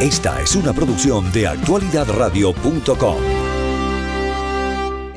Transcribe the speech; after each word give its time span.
Esta 0.00 0.42
es 0.42 0.54
una 0.54 0.74
producción 0.74 1.32
de 1.32 1.46
actualidadradio.com. 1.46 3.16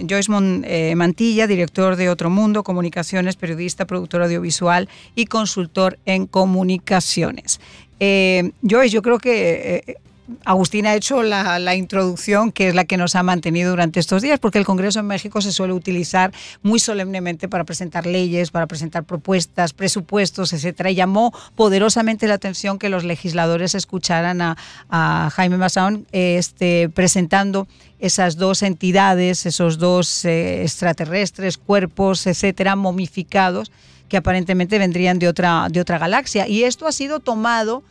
Joyce 0.10 0.32
eh, 0.64 0.96
Mantilla, 0.96 1.48
director 1.48 1.98
de 1.98 2.10
Otro 2.10 2.30
Mundo, 2.30 2.64
Comunicaciones, 2.64 3.36
periodista, 3.36 3.84
productor 3.86 4.22
audiovisual 4.22 4.88
y 5.16 5.26
consultor 5.26 6.00
en 6.06 6.28
comunicaciones. 6.28 7.60
Eh, 8.00 8.52
Joyce, 8.62 8.92
yo 8.92 9.02
creo 9.02 9.18
que 9.18 9.84
eh, 9.86 9.98
Agustín 10.46 10.86
ha 10.86 10.96
hecho 10.96 11.24
la, 11.24 11.76
introducción 11.76 12.52
que 12.52 12.70
es 12.70 12.76
la 12.76 12.86
que 12.86 12.98
nos 12.98 13.16
ha 13.16 13.24
mantenido 13.24 13.72
durante 13.72 14.00
estos 14.00 14.22
días, 14.22 14.40
porque 14.40 14.58
el 14.58 14.66
Congreso 14.66 15.00
en 15.00 15.08
México 15.08 15.42
se 15.42 15.52
suele 15.52 15.74
utilizar 15.74 16.32
muy 16.62 16.80
solemnemente 16.80 17.48
para 17.48 17.64
presentar 17.64 18.06
leyes, 18.06 18.52
para 18.52 18.68
presentar 18.68 19.04
propuestas, 19.04 19.74
presupuestos, 19.74 20.54
etcétera. 20.54 20.92
Y 20.92 20.96
llamó 20.96 21.34
poderosamente 21.56 22.28
la 22.28 22.36
atención 22.36 22.80
que 22.80 22.90
los 22.90 23.04
legisladores 23.04 23.76
escucharan 23.76 24.42
a, 24.42 25.30
Jaime 25.32 25.58
Maussan 25.58 26.06
este, 26.12 26.90
presentando 26.90 27.68
esas 28.00 28.38
dos 28.38 28.64
entidades, 28.64 29.46
esos 29.46 29.78
dos 29.78 30.26
eh, 30.26 30.64
extraterrestres, 30.64 31.58
cuerpos, 31.58 32.26
etcétera, 32.28 32.76
momificados, 32.76 33.72
que 34.08 34.18
aparentemente 34.18 34.80
vendrían 34.80 35.20
de 35.20 35.28
otra, 35.28 35.68
de 35.70 35.82
otra 35.82 35.98
galaxia. 35.98 36.48
Y 36.48 36.64
esto 36.64 36.88
ha 36.88 36.92
sido 36.92 37.20
tomado 37.20 37.84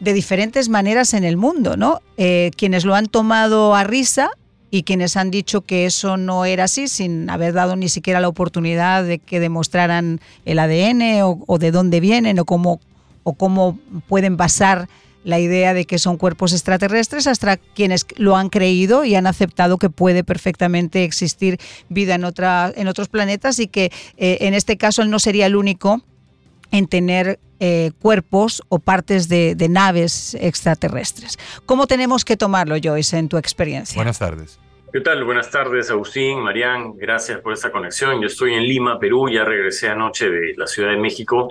de 0.00 0.12
diferentes 0.12 0.68
maneras 0.68 1.14
en 1.14 1.24
el 1.24 1.36
mundo, 1.36 1.76
¿no? 1.76 2.00
Eh, 2.16 2.50
quienes 2.56 2.84
lo 2.84 2.94
han 2.94 3.06
tomado 3.06 3.74
a 3.74 3.84
risa 3.84 4.30
y 4.70 4.82
quienes 4.82 5.16
han 5.16 5.30
dicho 5.30 5.60
que 5.60 5.86
eso 5.86 6.16
no 6.16 6.44
era 6.44 6.64
así 6.64 6.88
sin 6.88 7.30
haber 7.30 7.52
dado 7.52 7.76
ni 7.76 7.88
siquiera 7.88 8.20
la 8.20 8.28
oportunidad 8.28 9.04
de 9.04 9.20
que 9.20 9.38
demostraran 9.38 10.20
el 10.44 10.58
ADN 10.58 11.22
o, 11.22 11.58
de 11.58 11.70
dónde 11.70 12.00
vienen 12.00 12.40
o 12.40 12.44
cómo, 12.44 12.80
o 13.22 13.34
cómo 13.34 13.78
pueden 14.08 14.36
basar 14.36 14.88
la 15.22 15.38
idea 15.38 15.74
de 15.74 15.84
que 15.84 15.98
son 15.98 16.16
cuerpos 16.16 16.52
extraterrestres 16.52 17.28
hasta 17.28 17.56
quienes 17.56 18.04
lo 18.16 18.36
han 18.36 18.50
creído 18.50 19.04
y 19.04 19.14
han 19.14 19.28
aceptado 19.28 19.78
que 19.78 19.90
puede 19.90 20.24
perfectamente 20.24 21.04
existir 21.04 21.58
vida 21.88 22.16
en, 22.16 22.24
otra, 22.24 22.72
en 22.74 22.88
otros 22.88 23.08
planetas 23.08 23.60
y 23.60 23.68
que 23.68 23.92
eh, 24.16 24.38
en 24.40 24.54
este 24.54 24.76
caso 24.76 25.02
él 25.02 25.10
no 25.10 25.20
sería 25.20 25.46
el 25.46 25.54
único 25.56 26.02
en 26.74 26.88
tener 26.88 27.38
eh, 27.60 27.92
cuerpos 28.00 28.60
o 28.68 28.80
partes 28.80 29.28
de, 29.28 29.54
naves 29.70 30.36
extraterrestres. 30.40 31.38
¿Cómo 31.66 31.86
tenemos 31.86 32.24
que 32.24 32.36
tomarlo, 32.36 32.74
Joyce, 32.82 33.16
en 33.16 33.28
tu 33.28 33.36
experiencia? 33.36 33.94
Buenas 33.94 34.18
tardes. 34.18 34.58
¿Qué 34.92 35.00
tal? 35.00 35.22
Buenas 35.22 35.52
tardes, 35.52 35.88
Agustín, 35.92 36.40
Marián. 36.40 36.96
Gracias 36.96 37.38
por 37.40 37.52
esta 37.52 37.70
conexión. 37.70 38.20
Yo 38.20 38.26
estoy 38.26 38.54
en 38.54 38.64
Lima, 38.64 38.98
Perú. 38.98 39.28
Ya 39.28 39.44
regresé 39.44 39.88
anoche 39.88 40.28
de 40.28 40.54
la 40.56 40.66
Ciudad 40.66 40.90
de 40.90 40.96
México. 40.96 41.48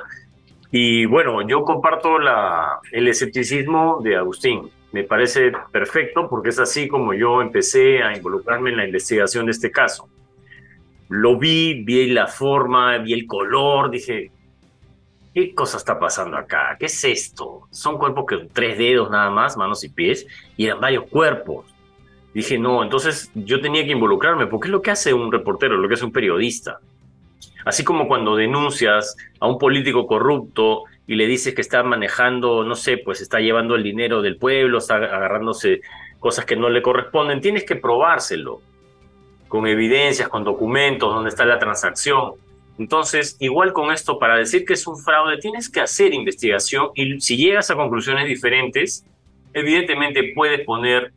Y 0.72 1.06
bueno, 1.06 1.48
yo 1.48 1.64
comparto 1.64 2.20
la, 2.20 2.80
el 2.92 3.08
escepticismo 3.08 4.02
de 4.04 4.18
Agustín. 4.18 4.70
Me 4.92 5.06
parece 5.06 5.54
perfecto 5.72 6.28
porque 6.30 6.50
es 6.50 6.60
así 6.60 6.90
como 6.90 7.14
yo 7.14 7.42
empecé 7.42 8.04
a 8.04 8.14
involucrarme 8.14 8.72
en 8.72 8.78
la 8.78 8.86
investigación 8.86 9.46
de 9.46 9.54
este 9.54 9.72
caso. 9.72 10.10
Lo 11.08 11.38
vi, 11.38 11.82
vi 11.86 12.10
la 12.10 12.28
forma, 12.28 12.98
vi 12.98 13.14
el 13.14 13.26
color, 13.26 13.90
dije, 13.90 14.33
¿qué 15.34 15.54
cosa 15.54 15.78
está 15.78 16.00
pasando 16.00 16.38
acá? 16.38 16.76
¿Qué 16.80 16.86
es 16.86 17.04
esto? 17.04 17.68
Son 17.72 17.98
cuerpos 17.98 18.26
que 18.28 18.48
tres 18.52 18.78
dedos 18.78 19.10
nada 19.10 19.30
más, 19.30 19.58
manos 19.58 19.84
y 19.84 19.90
pies, 19.90 20.28
y 20.58 20.66
eran 20.66 20.80
varios 20.80 21.06
cuerpos. 21.10 21.66
Dije, 22.34 22.58
no, 22.58 22.84
entonces 22.84 23.32
yo 23.36 23.62
tenía 23.62 23.84
que 23.86 23.92
involucrarme, 23.92 24.48
porque 24.48 24.68
es 24.68 24.72
lo 24.72 24.82
que 24.82 24.92
hace 24.92 25.14
un 25.14 25.32
reportero, 25.32 25.78
lo 25.78 25.88
que 25.88 25.96
hace 25.96 26.06
un 26.06 26.12
periodista. 26.12 26.80
Así 27.66 27.84
como 27.84 28.08
cuando 28.08 28.36
denuncias 28.36 29.16
a 29.40 29.48
un 29.48 29.58
político 29.58 30.06
corrupto 30.08 30.84
y 31.08 31.16
le 31.16 31.28
dices 31.28 31.54
que 31.54 31.62
está 31.62 31.84
manejando, 31.84 32.64
no 32.64 32.76
sé, 32.76 32.98
pues 32.98 33.22
está 33.22 33.40
llevando 33.40 33.76
el 33.76 33.84
dinero 33.84 34.22
del 34.22 34.38
pueblo, 34.38 34.80
está 34.80 34.96
agarrándose 34.96 35.82
cosas 36.20 36.46
que 36.46 36.56
no 36.56 36.70
le 36.70 36.82
corresponden, 36.82 37.42
tienes 37.42 37.66
que 37.66 37.76
probárselo 37.76 38.62
con 39.48 39.68
evidencias, 39.68 40.30
con 40.30 40.44
documentos, 40.44 41.14
donde 41.14 41.30
está 41.30 41.46
la 41.46 41.60
transacción. 41.60 42.34
Entonces, 42.80 43.38
igual 43.40 43.72
con 43.72 43.92
esto, 43.92 44.18
para 44.18 44.38
decir 44.38 44.66
que 44.66 44.74
es 44.74 44.88
un 44.88 44.98
fraude, 44.98 45.38
tienes 45.38 45.70
que 45.70 45.80
hacer 45.80 46.14
investigación 46.14 46.90
y 46.96 47.20
si 47.22 47.38
llegas 47.38 47.70
a 47.70 47.76
conclusiones 47.76 48.28
diferentes, 48.28 49.06
evidentemente 49.54 50.32
puedes 50.34 50.66
poner 50.66 51.14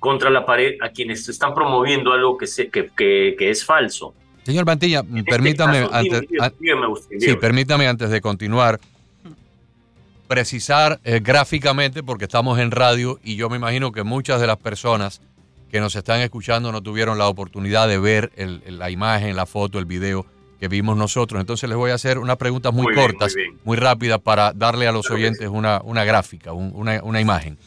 contra 0.00 0.30
la 0.30 0.46
pared 0.46 0.74
a 0.80 0.90
quienes 0.90 1.28
están 1.28 1.54
promoviendo 1.54 2.12
algo 2.12 2.36
que, 2.38 2.46
que, 2.70 3.34
que, 3.38 3.50
es 3.50 3.64
falso. 3.64 4.14
Señor 4.44 4.66
Mantilla, 4.66 5.00
este 5.00 5.24
permítame, 5.24 5.88
antes, 5.90 6.22
sí, 7.18 7.34
permítame 7.36 7.86
antes 7.86 8.10
de 8.10 8.20
continuar 8.20 8.78
precisar 10.26 11.00
eh, 11.04 11.20
gráficamente, 11.22 12.02
porque 12.02 12.24
estamos 12.24 12.58
en 12.58 12.70
radio 12.70 13.18
y 13.22 13.36
yo 13.36 13.48
me 13.50 13.56
imagino 13.56 13.92
que 13.92 14.02
muchas 14.02 14.40
de 14.40 14.46
las 14.46 14.56
personas 14.56 15.20
que 15.70 15.80
nos 15.80 15.96
están 15.96 16.20
escuchando 16.20 16.72
no 16.72 16.82
tuvieron 16.82 17.18
la 17.18 17.28
oportunidad 17.28 17.88
de 17.88 17.98
ver 17.98 18.32
la 18.36 18.90
imagen, 18.90 19.36
la 19.36 19.46
foto, 19.46 19.78
el 19.78 19.84
video 19.84 20.26
que 20.58 20.68
vimos 20.68 20.96
nosotros. 20.96 21.40
Entonces 21.40 21.68
les 21.68 21.76
voy 21.76 21.90
a 21.90 21.94
hacer 21.94 22.18
unas 22.18 22.36
preguntas 22.36 22.72
muy, 22.72 22.94
cortas, 22.94 23.34
muy, 23.64 23.76
rápidas 23.76 24.20
para 24.20 24.52
darle 24.52 24.86
a 24.86 24.92
los 24.92 25.10
oyentes 25.10 25.48
una, 25.48 25.80
una, 25.84 26.04
gráfica, 26.04 26.52
una, 26.52 27.02
una, 27.02 27.20
imagen. 27.20 27.58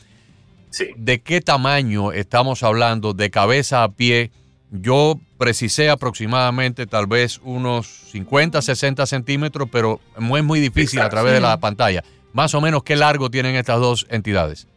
Sí. 0.69 0.89
¿De 0.95 1.21
qué 1.21 1.41
tamaño 1.41 2.11
estamos 2.11 2.63
hablando 2.63 3.13
de 3.13 3.29
cabeza 3.29 3.83
a 3.83 3.91
pie? 3.91 4.31
Yo 4.71 5.19
precisé 5.37 5.89
aproximadamente 5.89 6.87
tal 6.87 7.07
vez 7.07 7.39
unos 7.43 7.87
50, 8.11 8.61
60 8.61 9.05
centímetros, 9.05 9.69
pero 9.71 10.01
es 10.15 10.43
muy 10.43 10.59
difícil 10.59 10.99
a 10.99 11.09
través 11.09 11.33
de 11.33 11.41
la 11.41 11.57
pantalla. 11.59 12.03
Más 12.33 12.53
o 12.53 12.61
menos, 12.61 12.83
¿qué 12.83 12.95
largo 12.95 13.29
tienen 13.29 13.55
estas 13.55 13.79
dos 13.79 14.05
entidades? 14.09 14.67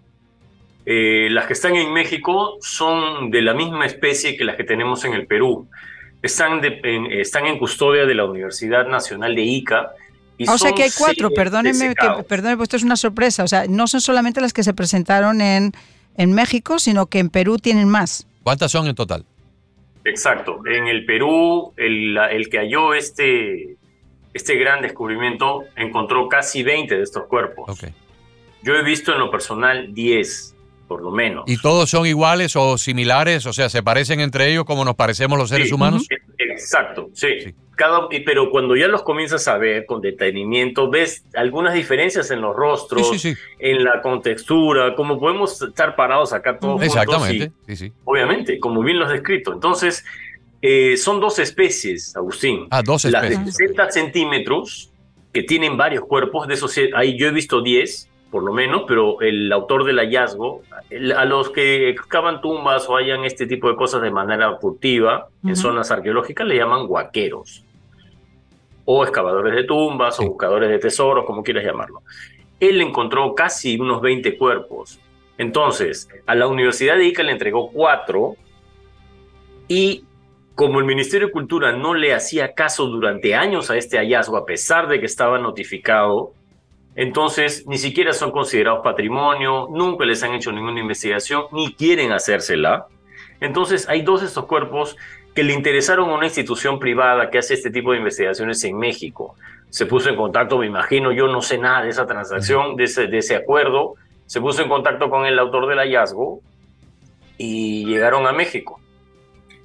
Eh, 0.86 1.28
las 1.30 1.46
que 1.46 1.52
están 1.52 1.76
en 1.76 1.92
México 1.92 2.56
son 2.60 3.30
de 3.30 3.42
la 3.42 3.54
misma 3.54 3.86
especie 3.86 4.36
que 4.36 4.44
las 4.44 4.56
que 4.56 4.64
tenemos 4.64 5.04
en 5.04 5.12
el 5.12 5.26
Perú 5.26 5.68
están, 6.22 6.60
en, 6.64 7.06
están 7.12 7.46
en 7.46 7.58
custodia 7.58 8.06
de 8.06 8.14
la 8.14 8.24
Universidad 8.24 8.86
Nacional 8.86 9.34
de 9.34 9.42
Ica. 9.42 9.92
Y 10.38 10.48
o 10.48 10.56
sea 10.56 10.72
que 10.72 10.84
hay 10.84 10.90
cuatro, 10.96 11.30
perdónenme, 11.30 11.94
que, 11.94 12.22
perdónenme, 12.24 12.56
pues 12.56 12.68
esto 12.68 12.76
es 12.78 12.82
una 12.82 12.96
sorpresa. 12.96 13.44
O 13.44 13.48
sea, 13.48 13.66
no 13.68 13.86
son 13.86 14.00
solamente 14.00 14.40
las 14.40 14.52
que 14.52 14.62
se 14.62 14.72
presentaron 14.72 15.40
en, 15.40 15.72
en 16.16 16.32
México, 16.32 16.78
sino 16.78 17.06
que 17.06 17.18
en 17.18 17.28
Perú 17.28 17.58
tienen 17.58 17.88
más. 17.88 18.26
¿Cuántas 18.42 18.72
son 18.72 18.86
en 18.86 18.94
total? 18.94 19.24
Exacto. 20.04 20.62
En 20.66 20.88
el 20.88 21.04
Perú, 21.04 21.74
el, 21.76 22.16
el 22.16 22.48
que 22.48 22.58
halló 22.58 22.94
este, 22.94 23.76
este 24.32 24.56
gran 24.56 24.80
descubrimiento 24.80 25.64
encontró 25.76 26.28
casi 26.28 26.62
20 26.62 26.96
de 26.96 27.02
estos 27.02 27.24
cuerpos. 27.24 27.68
Okay. 27.68 27.92
Yo 28.62 28.74
he 28.74 28.82
visto 28.82 29.12
en 29.12 29.18
lo 29.18 29.30
personal 29.30 29.92
10 29.92 30.54
por 30.90 31.02
lo 31.02 31.12
menos. 31.12 31.44
¿Y 31.46 31.56
todos 31.56 31.88
son 31.88 32.04
iguales 32.04 32.56
o 32.56 32.76
similares? 32.76 33.46
O 33.46 33.52
sea, 33.52 33.68
¿se 33.68 33.80
parecen 33.80 34.18
entre 34.18 34.50
ellos 34.50 34.64
como 34.64 34.84
nos 34.84 34.96
parecemos 34.96 35.38
los 35.38 35.48
seres 35.48 35.70
humanos? 35.70 36.04
Exacto, 36.36 37.10
sí. 37.12 37.54
Cada, 37.76 38.08
pero 38.26 38.50
cuando 38.50 38.74
ya 38.74 38.88
los 38.88 39.04
comienzas 39.04 39.46
a 39.46 39.56
ver 39.56 39.86
con 39.86 40.00
detenimiento, 40.00 40.90
ves 40.90 41.24
algunas 41.34 41.74
diferencias 41.74 42.32
en 42.32 42.40
los 42.40 42.56
rostros, 42.56 43.24
en 43.60 43.84
la 43.84 44.02
contextura, 44.02 44.96
como 44.96 45.20
podemos 45.20 45.62
estar 45.62 45.94
parados 45.94 46.32
acá 46.32 46.58
todos 46.58 46.82
Exactamente, 46.82 47.52
Obviamente, 48.02 48.58
como 48.58 48.82
bien 48.82 48.98
lo 48.98 49.04
has 49.04 49.12
descrito. 49.12 49.52
Entonces, 49.52 50.04
eh, 50.60 50.96
son 50.96 51.20
dos 51.20 51.38
especies, 51.38 52.16
Agustín. 52.16 52.66
Ah, 52.68 52.82
dos 52.82 53.04
especies. 53.04 53.36
Las 53.36 53.46
de 53.46 53.52
60 53.52 53.90
centímetros, 53.92 54.90
que 55.32 55.44
tienen 55.44 55.76
varios 55.76 56.04
cuerpos, 56.04 56.48
de 56.48 56.54
esos 56.54 56.76
ahí 56.96 57.16
yo 57.16 57.28
he 57.28 57.30
visto 57.30 57.62
10, 57.62 58.09
por 58.30 58.44
lo 58.44 58.52
menos, 58.52 58.84
pero 58.86 59.20
el 59.20 59.52
autor 59.52 59.84
del 59.84 59.98
hallazgo, 59.98 60.62
a 61.16 61.24
los 61.24 61.50
que 61.50 61.88
excavan 61.88 62.40
tumbas 62.40 62.88
o 62.88 62.96
hayan 62.96 63.24
este 63.24 63.46
tipo 63.46 63.68
de 63.68 63.76
cosas 63.76 64.02
de 64.02 64.10
manera 64.10 64.56
furtiva 64.58 65.28
en 65.44 65.56
zonas 65.56 65.90
arqueológicas 65.90 66.46
le 66.46 66.56
llaman 66.56 66.86
guaqueros, 66.86 67.64
o 68.84 69.04
excavadores 69.04 69.54
de 69.54 69.64
tumbas, 69.64 70.20
o 70.20 70.26
buscadores 70.26 70.70
de 70.70 70.78
tesoros, 70.78 71.24
como 71.24 71.42
quieras 71.42 71.64
llamarlo. 71.64 72.02
Él 72.60 72.80
encontró 72.80 73.34
casi 73.34 73.78
unos 73.78 74.00
20 74.00 74.36
cuerpos. 74.36 75.00
Entonces, 75.38 76.08
a 76.26 76.34
la 76.34 76.46
Universidad 76.46 76.96
de 76.96 77.06
Ica 77.06 77.22
le 77.22 77.32
entregó 77.32 77.70
cuatro 77.70 78.36
y 79.66 80.04
como 80.54 80.78
el 80.78 80.84
Ministerio 80.84 81.28
de 81.28 81.32
Cultura 81.32 81.72
no 81.72 81.94
le 81.94 82.12
hacía 82.12 82.52
caso 82.52 82.86
durante 82.86 83.34
años 83.34 83.70
a 83.70 83.78
este 83.78 83.96
hallazgo, 83.96 84.36
a 84.36 84.44
pesar 84.44 84.88
de 84.88 85.00
que 85.00 85.06
estaba 85.06 85.38
notificado, 85.38 86.34
entonces, 86.96 87.66
ni 87.66 87.78
siquiera 87.78 88.12
son 88.12 88.32
considerados 88.32 88.80
patrimonio, 88.82 89.68
nunca 89.70 90.04
les 90.04 90.22
han 90.22 90.34
hecho 90.34 90.52
ninguna 90.52 90.80
investigación, 90.80 91.44
ni 91.52 91.72
quieren 91.72 92.12
hacérsela. 92.12 92.86
Entonces, 93.40 93.88
hay 93.88 94.02
dos 94.02 94.20
de 94.20 94.26
estos 94.26 94.46
cuerpos 94.46 94.96
que 95.34 95.44
le 95.44 95.52
interesaron 95.52 96.10
a 96.10 96.14
una 96.14 96.26
institución 96.26 96.78
privada 96.78 97.30
que 97.30 97.38
hace 97.38 97.54
este 97.54 97.70
tipo 97.70 97.92
de 97.92 97.98
investigaciones 97.98 98.62
en 98.64 98.76
México. 98.76 99.36
Se 99.70 99.86
puso 99.86 100.10
en 100.10 100.16
contacto, 100.16 100.58
me 100.58 100.66
imagino, 100.66 101.12
yo 101.12 101.28
no 101.28 101.40
sé 101.40 101.58
nada 101.58 101.84
de 101.84 101.90
esa 101.90 102.06
transacción, 102.06 102.74
de 102.74 102.84
ese, 102.84 103.06
de 103.06 103.18
ese 103.18 103.36
acuerdo. 103.36 103.94
Se 104.26 104.40
puso 104.40 104.62
en 104.62 104.68
contacto 104.68 105.08
con 105.08 105.26
el 105.26 105.38
autor 105.38 105.68
del 105.68 105.78
hallazgo 105.78 106.40
y 107.38 107.84
llegaron 107.86 108.26
a 108.26 108.32
México. 108.32 108.80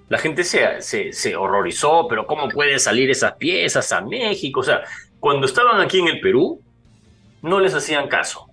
La 0.08 0.20
gente 0.20 0.44
se, 0.44 0.82
se, 0.82 1.12
se 1.12 1.36
horrorizó, 1.36 2.08
pero 2.08 2.28
¿cómo 2.28 2.48
pueden 2.50 2.80
salir 2.80 3.10
esas 3.10 3.34
piezas 3.34 3.92
a 3.92 4.02
México? 4.02 4.60
O 4.60 4.64
sea, 4.64 4.84
cuando 5.20 5.48
estaban 5.48 5.82
aquí 5.82 5.98
en 6.00 6.08
el 6.08 6.20
Perú, 6.20 6.62
no 7.42 7.60
les 7.60 7.74
hacían 7.74 8.08
caso. 8.08 8.48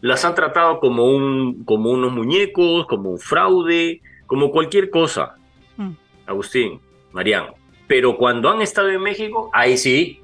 las 0.00 0.24
han 0.24 0.34
tratado 0.34 0.80
como, 0.80 1.04
un, 1.04 1.64
como 1.64 1.90
unos 1.90 2.12
muñecos, 2.12 2.86
como 2.86 3.10
un 3.10 3.18
fraude, 3.18 4.00
como 4.26 4.50
cualquier 4.50 4.90
cosa. 4.90 5.36
Mm. 5.76 5.90
Agustín, 6.26 6.80
Mariano. 7.12 7.54
Pero 7.86 8.16
cuando 8.16 8.50
han 8.50 8.62
estado 8.62 8.88
en 8.88 9.00
México, 9.00 9.50
ahí 9.52 9.76
sí, 9.76 10.22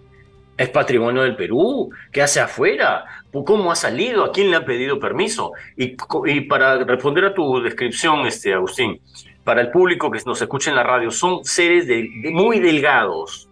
es 0.58 0.68
patrimonio 0.70 1.22
del 1.22 1.36
Perú. 1.36 1.90
¿Qué 2.10 2.20
hace 2.20 2.40
afuera? 2.40 3.04
¿Cómo 3.30 3.70
ha 3.70 3.76
salido? 3.76 4.24
¿A 4.24 4.32
quién 4.32 4.50
le 4.50 4.56
han 4.56 4.64
pedido 4.64 4.98
permiso? 4.98 5.52
Y, 5.76 5.96
para 6.42 6.84
responder 6.84 7.26
a 7.26 7.34
tu 7.34 7.60
descripción, 7.60 8.26
este, 8.26 8.52
Agustín, 8.52 9.00
para 9.44 9.60
el 9.60 9.70
público 9.70 10.10
que 10.10 10.20
nos 10.26 10.42
escucha 10.42 10.70
en 10.70 10.76
la 10.76 10.82
radio, 10.82 11.10
son 11.10 11.44
seres 11.44 11.86
muy 12.32 12.58
delgados, 12.58 13.48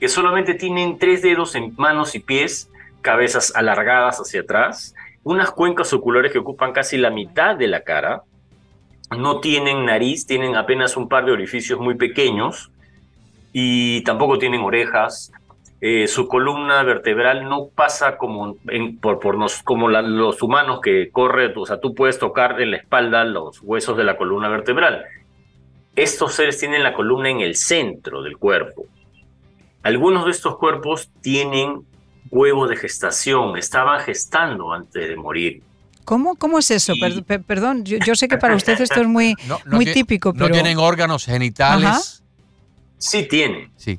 que 0.00 0.08
solamente 0.08 0.54
tienen 0.54 0.98
tres 0.98 1.22
dedos 1.22 1.54
en 1.54 1.72
manos 1.76 2.14
y 2.14 2.18
pies, 2.18 2.69
cabezas 3.02 3.52
alargadas 3.54 4.18
hacia 4.18 4.42
atrás, 4.42 4.94
unas 5.22 5.50
cuencas 5.50 5.92
oculares 5.92 6.32
que 6.32 6.38
ocupan 6.38 6.72
casi 6.72 6.96
la 6.96 7.10
mitad 7.10 7.56
de 7.56 7.68
la 7.68 7.82
cara, 7.82 8.22
no 9.16 9.40
tienen 9.40 9.84
nariz, 9.84 10.26
tienen 10.26 10.56
apenas 10.56 10.96
un 10.96 11.08
par 11.08 11.24
de 11.24 11.32
orificios 11.32 11.80
muy 11.80 11.96
pequeños 11.96 12.70
y 13.52 14.02
tampoco 14.02 14.38
tienen 14.38 14.60
orejas. 14.60 15.32
Eh, 15.80 16.06
su 16.06 16.28
columna 16.28 16.82
vertebral 16.82 17.48
no 17.48 17.68
pasa 17.74 18.18
como, 18.18 18.56
por, 19.00 19.18
por 19.18 19.36
como 19.64 19.88
los 19.88 20.42
humanos 20.42 20.80
que 20.80 21.10
corre, 21.10 21.52
o 21.56 21.66
sea, 21.66 21.80
tú 21.80 21.94
puedes 21.94 22.18
tocar 22.18 22.60
en 22.60 22.70
la 22.70 22.76
espalda 22.76 23.24
los 23.24 23.60
huesos 23.62 23.96
de 23.96 24.04
la 24.04 24.16
columna 24.16 24.48
vertebral. 24.48 25.04
Estos 25.96 26.34
seres 26.34 26.58
tienen 26.58 26.82
la 26.82 26.92
columna 26.92 27.30
en 27.30 27.40
el 27.40 27.56
centro 27.56 28.22
del 28.22 28.36
cuerpo. 28.36 28.84
Algunos 29.82 30.26
de 30.26 30.30
estos 30.30 30.56
cuerpos 30.58 31.10
tienen 31.22 31.84
huevo 32.30 32.66
de 32.66 32.76
gestación, 32.76 33.56
estaban 33.56 34.00
gestando 34.00 34.72
antes 34.72 35.08
de 35.08 35.16
morir. 35.16 35.62
¿Cómo, 36.04 36.36
¿Cómo 36.36 36.58
es 36.58 36.70
eso? 36.70 36.94
Perdón, 37.46 37.84
yo, 37.84 38.14
sé 38.14 38.28
que 38.28 38.38
para 38.38 38.54
usted 38.56 38.80
esto 38.80 39.00
es 39.00 39.06
muy, 39.06 39.34
muy 39.66 39.84
típico. 39.86 40.32
Pero... 40.32 40.48
¿No 40.48 40.52
tienen 40.52 40.78
órganos 40.78 41.24
genitales? 41.24 42.22
Sí 42.98 43.26
tienen. 43.28 43.70
Sí. 43.76 43.98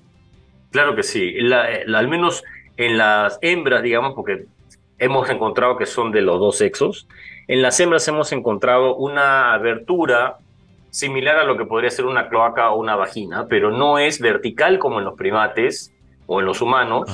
Claro 0.71 0.95
que 0.95 1.03
sí. 1.03 1.33
al 1.53 2.07
menos 2.07 2.44
en 2.77 2.97
las 2.97 3.38
hembras, 3.41 3.83
digamos, 3.83 4.13
porque 4.13 4.45
hemos 4.97 5.29
encontrado 5.29 5.77
que 5.77 5.85
son 5.85 6.12
de 6.12 6.21
los 6.21 6.39
dos 6.39 6.57
sexos, 6.57 7.07
en 7.47 7.62
las 7.62 7.79
hembras 7.79 8.07
hemos 8.07 8.31
encontrado 8.31 8.95
una 8.95 9.53
abertura 9.53 10.38
similar 10.89 11.38
a 11.38 11.44
lo 11.44 11.57
que 11.57 11.65
podría 11.65 11.89
ser 11.89 12.06
una 12.06 12.29
cloaca 12.29 12.71
o 12.71 12.79
una 12.79 12.95
vagina, 12.95 13.47
pero 13.47 13.71
no 13.71 13.97
es 13.97 14.19
vertical 14.19 14.79
como 14.79 15.00
en 15.00 15.06
los 15.06 15.15
primates 15.15 15.94
o 16.27 16.39
en 16.39 16.45
los 16.45 16.62
humanos 16.62 17.09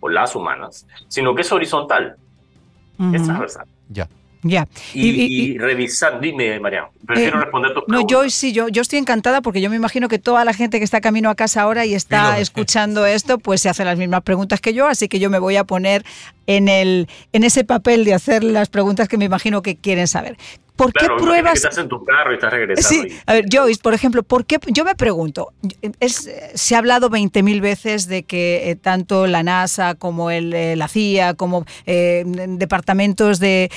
o 0.00 0.08
las 0.08 0.34
humanas, 0.34 0.86
sino 1.08 1.34
que 1.34 1.42
es 1.42 1.52
horizontal. 1.52 2.16
Es 3.14 3.22
transversal. 3.22 3.66
Ya. 3.88 4.08
Ya. 4.42 4.66
Y, 4.94 5.58
revisar, 5.58 6.18
dime, 6.18 6.58
María, 6.60 6.88
prefiero 7.06 7.38
eh, 7.38 7.42
responder 7.42 7.74
tu 7.74 7.82
No, 7.88 8.06
yo 8.06 8.28
sí, 8.30 8.52
yo, 8.52 8.68
yo 8.68 8.80
estoy 8.80 8.98
encantada 8.98 9.42
porque 9.42 9.60
yo 9.60 9.68
me 9.68 9.76
imagino 9.76 10.08
que 10.08 10.18
toda 10.18 10.46
la 10.46 10.54
gente 10.54 10.78
que 10.78 10.84
está 10.84 11.02
camino 11.02 11.28
a 11.28 11.34
casa 11.34 11.60
ahora 11.60 11.84
y 11.84 11.94
está 11.94 12.38
escuchando 12.38 13.04
esto, 13.04 13.38
pues 13.38 13.60
se 13.60 13.68
hace 13.68 13.84
las 13.84 13.98
mismas 13.98 14.22
preguntas 14.22 14.60
que 14.60 14.72
yo, 14.72 14.86
así 14.86 15.08
que 15.08 15.18
yo 15.18 15.28
me 15.28 15.38
voy 15.38 15.56
a 15.56 15.64
poner 15.64 16.04
en, 16.46 16.68
el, 16.68 17.08
en 17.32 17.44
ese 17.44 17.64
papel 17.64 18.06
de 18.06 18.14
hacer 18.14 18.42
las 18.42 18.70
preguntas 18.70 19.08
que 19.08 19.18
me 19.18 19.26
imagino 19.26 19.60
que 19.60 19.76
quieren 19.76 20.08
saber. 20.08 20.38
¿Por 20.80 20.92
qué 20.94 21.06
pruebas? 21.18 21.54
estás 21.56 21.76
en 21.76 21.88
tu 21.88 22.02
carro 22.04 22.32
y 22.32 22.34
estás 22.34 22.50
regresando. 22.50 22.88
Sí, 22.88 23.14
a 23.26 23.34
ver, 23.34 23.44
Joyce, 23.52 23.80
por 23.82 23.92
ejemplo, 23.92 24.22
¿por 24.22 24.46
qué? 24.46 24.58
Yo 24.68 24.84
me 24.84 24.94
pregunto, 24.94 25.52
es, 26.00 26.30
se 26.54 26.74
ha 26.74 26.78
hablado 26.78 27.10
20.000 27.10 27.60
veces 27.60 28.06
de 28.06 28.22
que 28.22 28.70
eh, 28.70 28.76
tanto 28.76 29.26
la 29.26 29.42
NASA 29.42 29.94
como 29.94 30.30
el, 30.30 30.54
eh, 30.54 30.76
la 30.76 30.88
CIA, 30.88 31.34
como 31.34 31.66
eh, 31.84 32.24
departamentos 32.26 33.40
de, 33.40 33.70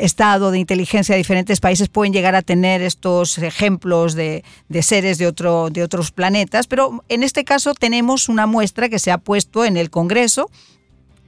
Estado, 0.00 0.50
de 0.52 0.58
inteligencia 0.58 1.14
de 1.14 1.18
diferentes 1.18 1.60
países 1.60 1.88
pueden 1.88 2.12
llegar 2.12 2.34
a 2.34 2.42
tener 2.42 2.80
estos 2.82 3.38
ejemplos 3.38 4.14
de, 4.14 4.44
de 4.68 4.82
seres 4.82 5.18
de, 5.18 5.26
otro, 5.26 5.70
de 5.70 5.82
otros 5.82 6.12
planetas, 6.12 6.66
pero 6.68 7.04
en 7.08 7.22
este 7.22 7.44
caso 7.44 7.74
tenemos 7.74 8.28
una 8.28 8.46
muestra 8.46 8.88
que 8.88 8.98
se 8.98 9.10
ha 9.10 9.18
puesto 9.18 9.64
en 9.64 9.76
el 9.76 9.90
Congreso 9.90 10.48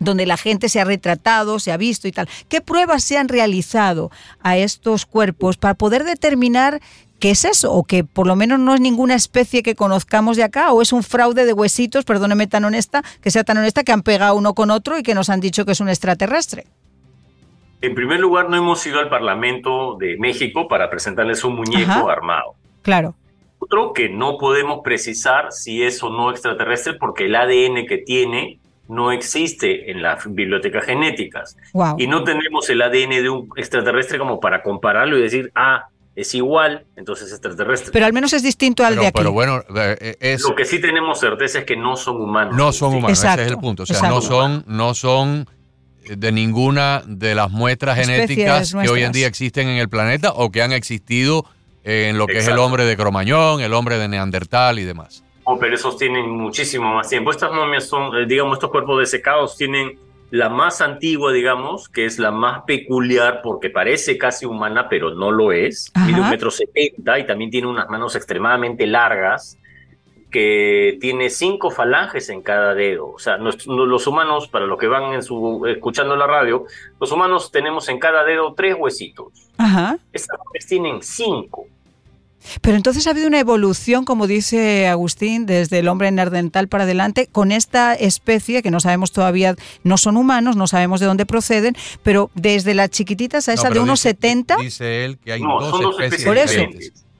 donde 0.00 0.26
la 0.26 0.36
gente 0.36 0.68
se 0.68 0.80
ha 0.80 0.84
retratado, 0.84 1.60
se 1.60 1.70
ha 1.70 1.76
visto 1.76 2.08
y 2.08 2.12
tal. 2.12 2.28
¿Qué 2.48 2.60
pruebas 2.60 3.04
se 3.04 3.18
han 3.18 3.28
realizado 3.28 4.10
a 4.42 4.56
estos 4.56 5.06
cuerpos 5.06 5.58
para 5.58 5.74
poder 5.74 6.04
determinar 6.04 6.80
qué 7.20 7.30
es 7.30 7.44
eso? 7.44 7.72
O 7.72 7.84
que 7.84 8.02
por 8.02 8.26
lo 8.26 8.34
menos 8.34 8.58
no 8.58 8.74
es 8.74 8.80
ninguna 8.80 9.14
especie 9.14 9.62
que 9.62 9.76
conozcamos 9.76 10.38
de 10.38 10.42
acá, 10.42 10.72
o 10.72 10.82
es 10.82 10.92
un 10.92 11.02
fraude 11.02 11.44
de 11.44 11.52
huesitos, 11.52 12.04
perdóneme 12.04 12.46
tan 12.46 12.64
honesta, 12.64 13.04
que 13.20 13.30
sea 13.30 13.44
tan 13.44 13.58
honesta, 13.58 13.84
que 13.84 13.92
han 13.92 14.02
pegado 14.02 14.34
uno 14.34 14.54
con 14.54 14.70
otro 14.70 14.98
y 14.98 15.02
que 15.02 15.14
nos 15.14 15.28
han 15.28 15.40
dicho 15.40 15.66
que 15.66 15.72
es 15.72 15.80
un 15.80 15.90
extraterrestre. 15.90 16.66
En 17.82 17.94
primer 17.94 18.20
lugar, 18.20 18.48
no 18.48 18.56
hemos 18.56 18.84
ido 18.86 19.00
al 19.00 19.08
Parlamento 19.08 19.96
de 19.98 20.16
México 20.18 20.66
para 20.66 20.90
presentarles 20.90 21.44
un 21.44 21.56
muñeco 21.56 22.10
armado. 22.10 22.54
Claro. 22.82 23.14
Otro 23.58 23.92
que 23.92 24.08
no 24.08 24.38
podemos 24.38 24.80
precisar 24.82 25.52
si 25.52 25.82
es 25.82 26.02
o 26.02 26.08
no 26.08 26.30
extraterrestre 26.30 26.94
porque 26.94 27.26
el 27.26 27.36
ADN 27.36 27.86
que 27.86 27.98
tiene 27.98 28.59
no 28.90 29.12
existe 29.12 29.90
en 29.90 30.02
las 30.02 30.24
bibliotecas 30.32 30.84
genéticas. 30.84 31.56
Y 31.96 32.06
no 32.06 32.24
tenemos 32.24 32.68
el 32.70 32.82
ADN 32.82 33.10
de 33.10 33.28
un 33.30 33.48
extraterrestre 33.56 34.18
como 34.18 34.40
para 34.40 34.62
compararlo 34.62 35.16
y 35.16 35.22
decir, 35.22 35.52
ah, 35.54 35.86
es 36.16 36.34
igual, 36.34 36.86
entonces 36.96 37.28
es 37.28 37.34
extraterrestre. 37.34 37.92
Pero 37.92 38.04
al 38.04 38.12
menos 38.12 38.32
es 38.32 38.42
distinto 38.42 38.84
al 38.84 38.96
de 38.96 39.06
aquí. 39.06 39.16
Pero 39.16 39.32
bueno, 39.32 39.62
eh, 39.76 40.16
es, 40.20 40.42
lo 40.42 40.56
que 40.56 40.64
sí 40.64 40.80
tenemos 40.80 41.20
certeza 41.20 41.60
es 41.60 41.64
que 41.64 41.76
no 41.76 41.96
son 41.96 42.20
humanos. 42.20 42.56
No 42.56 42.72
son 42.72 42.94
humanos, 42.94 43.22
ese 43.22 43.42
es 43.42 43.48
el 43.48 43.58
punto. 43.58 43.84
O 43.84 43.86
sea, 43.86 44.08
no 44.08 44.20
son, 44.20 44.64
no 44.66 44.92
son 44.94 45.48
de 46.04 46.32
ninguna 46.32 47.02
de 47.06 47.36
las 47.36 47.50
muestras 47.50 47.96
genéticas 47.96 48.74
que 48.74 48.88
hoy 48.88 49.04
en 49.04 49.12
día 49.12 49.28
existen 49.28 49.68
en 49.68 49.76
el 49.76 49.88
planeta 49.88 50.32
o 50.34 50.50
que 50.50 50.62
han 50.62 50.72
existido 50.72 51.46
en 51.84 52.18
lo 52.18 52.26
que 52.26 52.38
es 52.38 52.48
el 52.48 52.58
hombre 52.58 52.84
de 52.84 52.96
Cromañón, 52.96 53.60
el 53.60 53.72
hombre 53.72 53.98
de 53.98 54.08
Neandertal 54.08 54.80
y 54.80 54.84
demás 54.84 55.22
pero 55.58 55.74
esos 55.74 55.96
tienen 55.96 56.30
muchísimo 56.30 56.94
más 56.94 57.08
tiempo. 57.08 57.30
Estas 57.30 57.52
momias 57.52 57.88
son, 57.88 58.14
eh, 58.16 58.26
digamos, 58.26 58.54
estos 58.54 58.70
cuerpos 58.70 58.98
desecados 58.98 59.56
tienen 59.56 59.98
la 60.30 60.48
más 60.48 60.80
antigua, 60.80 61.32
digamos, 61.32 61.88
que 61.88 62.04
es 62.04 62.18
la 62.18 62.30
más 62.30 62.62
peculiar 62.64 63.40
porque 63.42 63.68
parece 63.68 64.16
casi 64.16 64.46
humana, 64.46 64.88
pero 64.88 65.14
no 65.14 65.32
lo 65.32 65.50
es. 65.50 65.92
Mide 66.06 66.20
un 66.20 66.30
metro 66.30 66.50
setenta 66.50 67.18
y 67.18 67.26
también 67.26 67.50
tiene 67.50 67.66
unas 67.66 67.88
manos 67.88 68.14
extremadamente 68.14 68.86
largas 68.86 69.56
que 70.30 70.96
tiene 71.00 71.28
cinco 71.30 71.72
falanges 71.72 72.28
en 72.28 72.42
cada 72.42 72.74
dedo. 72.74 73.08
O 73.08 73.18
sea, 73.18 73.38
los 73.38 74.06
humanos, 74.06 74.46
para 74.46 74.66
los 74.66 74.78
que 74.78 74.86
van 74.86 75.14
en 75.14 75.24
su, 75.24 75.66
escuchando 75.66 76.14
la 76.14 76.28
radio, 76.28 76.64
los 77.00 77.10
humanos 77.10 77.50
tenemos 77.50 77.88
en 77.88 77.98
cada 77.98 78.22
dedo 78.22 78.54
tres 78.54 78.76
huesitos. 78.78 79.50
Ajá. 79.58 79.98
Estas 80.12 80.38
tienen 80.68 81.02
cinco. 81.02 81.66
Pero 82.60 82.76
entonces 82.76 83.06
ha 83.06 83.10
habido 83.10 83.26
una 83.26 83.40
evolución, 83.40 84.04
como 84.04 84.26
dice 84.26 84.88
Agustín, 84.88 85.46
desde 85.46 85.78
el 85.78 85.88
hombre 85.88 86.10
nerdental 86.10 86.68
para 86.68 86.84
adelante, 86.84 87.28
con 87.30 87.52
esta 87.52 87.94
especie 87.94 88.62
que 88.62 88.70
no 88.70 88.80
sabemos 88.80 89.12
todavía, 89.12 89.54
no 89.84 89.96
son 89.98 90.16
humanos, 90.16 90.56
no 90.56 90.66
sabemos 90.66 91.00
de 91.00 91.06
dónde 91.06 91.26
proceden, 91.26 91.74
pero 92.02 92.30
desde 92.34 92.74
las 92.74 92.90
chiquititas 92.90 93.48
a 93.48 93.52
esa 93.52 93.70
de 93.70 93.80
unos 93.80 94.00
70. 94.00 94.56
Dice 94.56 95.04
él 95.04 95.18
que 95.18 95.32
hay 95.32 95.40
dos, 95.40 96.00
especies, 96.00 96.26
Por 96.26 96.38
eso, 96.38 96.60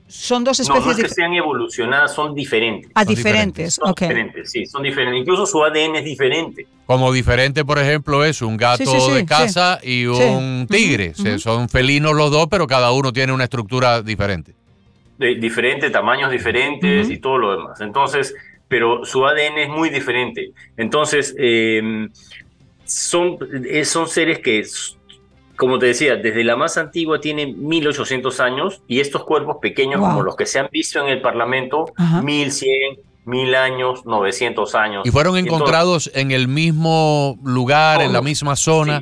Son 0.07 0.43
dos 0.43 0.59
especies 0.59 0.85
no, 0.85 0.91
no 0.91 0.97
es 0.97 1.03
que 1.03 1.09
sean 1.09 1.33
evolucionadas, 1.33 2.13
son 2.13 2.35
diferentes. 2.35 2.91
Ah, 2.93 3.05
diferentes, 3.05 3.75
son 3.75 3.93
diferentes, 3.93 4.51
sí, 4.51 4.65
son 4.65 4.83
diferentes. 4.83 5.21
Incluso 5.21 5.45
su 5.45 5.63
ADN 5.63 5.97
es 5.97 6.03
diferente. 6.03 6.67
Como 6.85 7.13
diferente, 7.13 7.63
por 7.63 7.79
ejemplo, 7.79 8.25
es 8.25 8.41
un 8.41 8.57
gato 8.57 9.13
de 9.13 9.25
casa 9.25 9.79
y 9.81 10.05
un 10.05 10.67
tigre. 10.69 11.13
Son 11.37 11.69
felinos 11.69 12.13
los 12.13 12.31
dos, 12.31 12.47
pero 12.49 12.67
cada 12.67 12.91
uno 12.91 13.13
tiene 13.13 13.31
una 13.31 13.45
estructura 13.45 14.01
diferente 14.01 14.60
de 15.21 15.35
diferentes, 15.35 15.91
tamaños 15.91 16.31
diferentes 16.31 17.09
y 17.09 17.19
todo 17.19 17.37
lo 17.37 17.51
demás. 17.51 17.79
Entonces, 17.79 18.35
pero 18.67 19.05
su 19.05 19.25
ADN 19.25 19.57
es 19.59 19.69
muy 19.69 19.89
diferente. 19.89 20.51
Entonces, 20.77 21.35
em, 21.37 22.09
son, 22.85 23.37
eh, 23.69 23.85
son 23.85 24.07
seres 24.07 24.39
que, 24.39 24.65
como 25.57 25.77
te 25.77 25.85
decía, 25.85 26.15
desde 26.15 26.43
la 26.43 26.55
más 26.55 26.77
antigua 26.77 27.21
tienen 27.21 27.67
1800 27.67 28.39
años 28.39 28.81
y 28.87 28.99
estos 28.99 29.23
cuerpos 29.23 29.57
pequeños 29.61 29.99
como 29.99 30.23
los 30.23 30.35
que 30.35 30.45
se 30.45 30.59
han 30.59 30.69
visto 30.71 30.99
en 30.99 31.07
el 31.07 31.21
Parlamento, 31.21 31.93
1100, 32.23 32.97
1000 33.25 33.55
años, 33.55 34.05
900 34.05 34.73
años. 34.75 35.05
Y 35.05 35.11
fueron 35.11 35.37
encontrados 35.37 36.09
en 36.15 36.31
el 36.31 36.47
mismo 36.47 37.37
lugar, 37.43 38.01
en 38.01 38.11
la 38.11 38.21
misma 38.21 38.55
zona. 38.55 39.01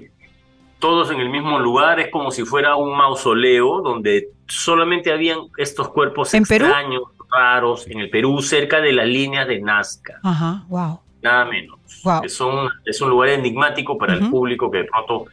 todos 0.79 1.11
en 1.11 1.19
el 1.19 1.29
mismo 1.29 1.59
lugar, 1.59 1.99
es 1.99 2.09
como 2.09 2.31
si 2.31 2.43
fuera 2.43 2.75
un 2.75 2.95
mausoleo 2.95 3.81
donde 3.81 4.29
solamente 4.49 5.11
habían 5.11 5.39
estos 5.57 5.89
cuerpos 5.89 6.33
extraños, 6.33 7.03
raros, 7.31 7.87
en 7.87 7.99
el 7.99 8.09
Perú, 8.09 8.41
cerca 8.41 8.81
de 8.81 8.91
las 8.91 9.07
líneas 9.07 9.47
de 9.47 9.61
Nazca. 9.61 10.19
Ajá, 10.23 10.65
wow. 10.67 10.99
Nada 11.21 11.45
menos. 11.45 11.79
Es, 12.23 12.39
un, 12.39 12.69
es 12.85 13.01
un 13.01 13.09
lugar 13.09 13.29
enigmático 13.29 13.97
para 13.97 14.13
el 14.13 14.29
público 14.29 14.71
que 14.71 14.79
de 14.79 14.83
pronto 14.85 15.25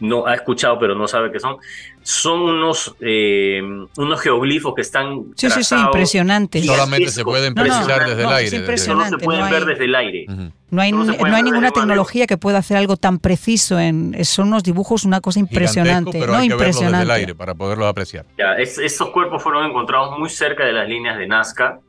no 0.00 0.26
ha 0.26 0.34
escuchado, 0.34 0.78
pero 0.78 0.94
no 0.94 1.08
sabe 1.08 1.32
qué 1.32 1.40
son. 1.40 1.56
Son 2.04 2.40
unos, 2.40 2.94
eh, 3.00 3.60
unos 3.96 4.20
geoglifos 4.20 4.74
que 4.74 4.82
están. 4.82 5.26
Sí, 5.36 5.48
sí, 5.50 5.62
sí, 5.62 5.74
impresionantes. 5.76 6.66
Solamente 6.66 7.10
se 7.10 7.24
pueden 7.24 7.54
precisar 7.54 8.08
desde 8.08 8.22
el 8.22 8.28
aire. 8.28 8.78
Solo 8.78 9.04
se 9.08 9.18
pueden 9.18 9.50
ver 9.50 9.64
desde 9.64 9.84
el 9.84 9.94
aire. 9.94 10.26
No 10.70 10.80
hay, 10.80 10.90
no 10.90 11.12
hay 11.34 11.42
ninguna 11.42 11.70
tecnología 11.70 12.26
que 12.26 12.36
pueda 12.36 12.58
hacer 12.58 12.76
algo 12.76 12.96
tan 12.96 13.18
preciso. 13.18 13.78
En, 13.78 14.16
son 14.24 14.48
unos 14.48 14.62
dibujos, 14.62 15.04
una 15.04 15.20
cosa 15.20 15.38
impresionante. 15.38 16.18
Pero 16.18 16.32
no, 16.32 16.38
hay 16.38 16.48
que 16.48 16.54
impresionante. 16.54 16.98
desde 16.98 17.04
el 17.04 17.10
aire 17.10 17.34
para 17.34 17.54
poderlos 17.54 17.86
apreciar. 17.86 18.26
Ya, 18.38 18.54
estos 18.54 19.10
cuerpos 19.10 19.42
fueron 19.42 19.68
encontrados 19.68 20.18
muy 20.18 20.28
cerca 20.28 20.64
de 20.64 20.72
las 20.72 20.88
líneas 20.88 21.18
de 21.18 21.26
Nazca. 21.26 21.80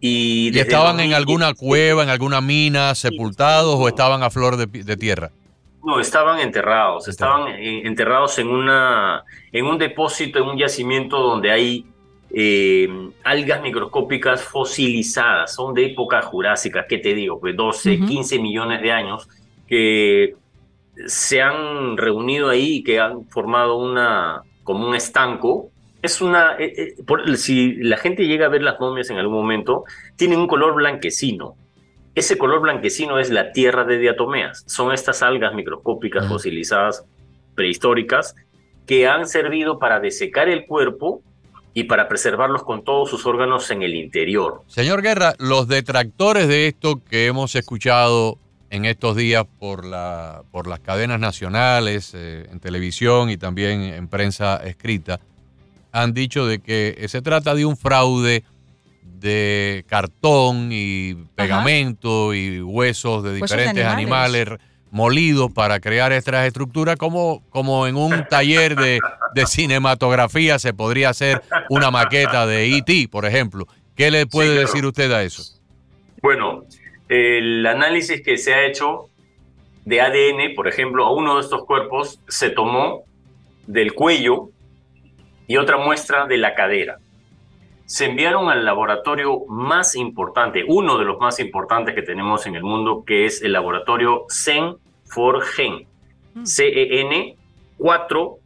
Y, 0.00 0.56
estaban 0.56 1.00
en 1.00 1.14
alguna 1.14 1.54
cueva, 1.54 2.04
en 2.04 2.10
alguna 2.10 2.40
mina, 2.40 2.94
sepultados 2.94 3.74
o 3.76 3.88
estaban 3.88 4.22
a 4.22 4.30
flor 4.30 4.56
de 4.56 4.96
tierra? 4.96 5.32
No, 5.88 6.00
estaban 6.00 6.38
enterrados, 6.40 7.08
estaban 7.08 7.48
enterrados 7.48 8.38
en, 8.38 8.48
una, 8.48 9.24
en 9.50 9.64
un 9.64 9.78
depósito, 9.78 10.38
en 10.38 10.44
un 10.44 10.58
yacimiento 10.58 11.18
donde 11.18 11.50
hay 11.50 11.86
eh, 12.28 12.86
algas 13.24 13.62
microscópicas 13.62 14.42
fosilizadas, 14.42 15.54
son 15.54 15.72
de 15.72 15.86
época 15.86 16.20
jurásica, 16.20 16.84
¿qué 16.86 16.98
te 16.98 17.14
digo? 17.14 17.40
Pues 17.40 17.56
12, 17.56 18.00
15 18.00 18.38
millones 18.38 18.82
de 18.82 18.92
años 18.92 19.30
que 19.66 20.34
se 21.06 21.40
han 21.40 21.96
reunido 21.96 22.50
ahí 22.50 22.74
y 22.74 22.82
que 22.84 23.00
han 23.00 23.24
formado 23.24 23.78
una, 23.78 24.42
como 24.64 24.86
un 24.86 24.94
estanco. 24.94 25.70
Es 26.02 26.20
una, 26.20 26.56
eh, 26.58 26.96
eh, 26.98 27.36
si 27.36 27.76
la 27.76 27.96
gente 27.96 28.26
llega 28.26 28.44
a 28.44 28.50
ver 28.50 28.60
las 28.60 28.78
momias 28.78 29.08
en 29.08 29.16
algún 29.16 29.36
momento, 29.36 29.84
tienen 30.16 30.38
un 30.38 30.48
color 30.48 30.74
blanquecino 30.74 31.56
ese 32.18 32.36
color 32.36 32.60
blanquecino 32.60 33.18
es 33.18 33.30
la 33.30 33.52
tierra 33.52 33.84
de 33.84 33.98
diatomeas. 33.98 34.64
Son 34.66 34.92
estas 34.92 35.22
algas 35.22 35.54
microscópicas 35.54 36.26
fosilizadas 36.26 37.04
prehistóricas 37.54 38.34
que 38.86 39.06
han 39.06 39.26
servido 39.26 39.78
para 39.78 40.00
desecar 40.00 40.48
el 40.48 40.66
cuerpo 40.66 41.22
y 41.74 41.84
para 41.84 42.08
preservarlos 42.08 42.64
con 42.64 42.82
todos 42.82 43.10
sus 43.10 43.24
órganos 43.26 43.70
en 43.70 43.82
el 43.82 43.94
interior. 43.94 44.62
Señor 44.66 45.02
Guerra, 45.02 45.34
los 45.38 45.68
detractores 45.68 46.48
de 46.48 46.66
esto 46.66 47.00
que 47.08 47.26
hemos 47.26 47.54
escuchado 47.54 48.38
en 48.70 48.84
estos 48.84 49.16
días 49.16 49.46
por, 49.58 49.84
la, 49.84 50.42
por 50.50 50.66
las 50.66 50.80
cadenas 50.80 51.20
nacionales, 51.20 52.12
eh, 52.14 52.48
en 52.50 52.60
televisión 52.60 53.30
y 53.30 53.36
también 53.36 53.82
en 53.82 54.08
prensa 54.08 54.56
escrita, 54.56 55.20
han 55.92 56.12
dicho 56.14 56.46
de 56.46 56.58
que 56.58 57.04
se 57.08 57.22
trata 57.22 57.54
de 57.54 57.64
un 57.64 57.76
fraude 57.76 58.44
de 59.20 59.84
cartón 59.88 60.70
y 60.72 61.14
pegamento 61.34 62.34
y 62.34 62.60
huesos 62.60 63.22
de 63.24 63.34
diferentes 63.34 63.84
animales. 63.84 64.48
molidos 64.90 65.52
para 65.52 65.80
crear 65.80 66.12
estas 66.12 66.46
estructuras, 66.46 66.96
como, 66.96 67.42
como 67.50 67.86
en 67.86 67.96
un 67.96 68.24
taller 68.30 68.74
de, 68.74 68.98
cinematografía 69.46 70.58
se 70.58 70.72
podría 70.72 71.10
hacer 71.10 71.42
una 71.68 71.90
maqueta 71.90 72.46
de 72.46 72.74
E.T., 72.74 73.08
por 73.10 73.26
ejemplo. 73.26 73.66
¿Qué 73.94 74.10
le 74.10 74.26
puede 74.26 74.58
decir 74.58 74.86
usted 74.86 75.12
a 75.12 75.22
eso? 75.22 75.42
Bueno, 76.22 76.64
el 77.08 77.66
análisis 77.66 78.22
que 78.22 78.38
se 78.38 78.54
ha 78.54 78.64
hecho 78.64 79.10
de 79.84 80.00
ADN, 80.00 80.54
por 80.54 80.68
ejemplo, 80.68 81.04
a 81.04 81.12
uno 81.12 81.36
de 81.36 81.42
estos 81.42 81.64
cuerpos 81.64 82.20
se 82.28 82.50
tomó 82.50 83.02
del 83.66 83.92
cuello 83.92 84.50
y 85.46 85.58
otra 85.58 85.76
muestra 85.76 86.26
de 86.26 86.38
la 86.38 86.54
cadera 86.54 86.98
se 87.88 88.04
enviaron 88.04 88.50
al 88.50 88.66
laboratorio 88.66 89.46
más 89.48 89.96
importante, 89.96 90.62
uno 90.68 90.98
de 90.98 91.06
los 91.06 91.18
más 91.18 91.40
importantes 91.40 91.94
que 91.94 92.02
tenemos 92.02 92.46
en 92.46 92.54
el 92.54 92.62
mundo, 92.62 93.02
que 93.06 93.24
es 93.24 93.40
el 93.40 93.52
laboratorio 93.52 94.26
CEN 94.28 94.76
for 95.06 95.42
Gen. 95.42 95.86
C-E-N 96.44 97.34
4-G-E-N. 97.78 98.40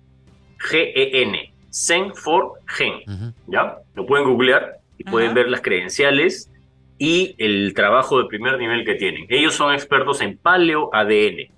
CEN 1.71 2.15
for 2.15 2.53
Gen. 2.69 3.35
¿Ya? 3.49 3.79
Lo 3.97 4.07
pueden 4.07 4.29
googlear 4.29 4.77
y 4.97 5.03
pueden 5.03 5.35
ver 5.35 5.49
las 5.49 5.61
credenciales 5.61 6.49
y 6.97 7.35
el 7.39 7.75
trabajo 7.75 8.23
de 8.23 8.29
primer 8.29 8.57
nivel 8.59 8.85
que 8.85 8.95
tienen. 8.95 9.27
Ellos 9.29 9.55
son 9.57 9.75
expertos 9.75 10.21
en 10.21 10.39
paleo-ADN. 10.39 11.51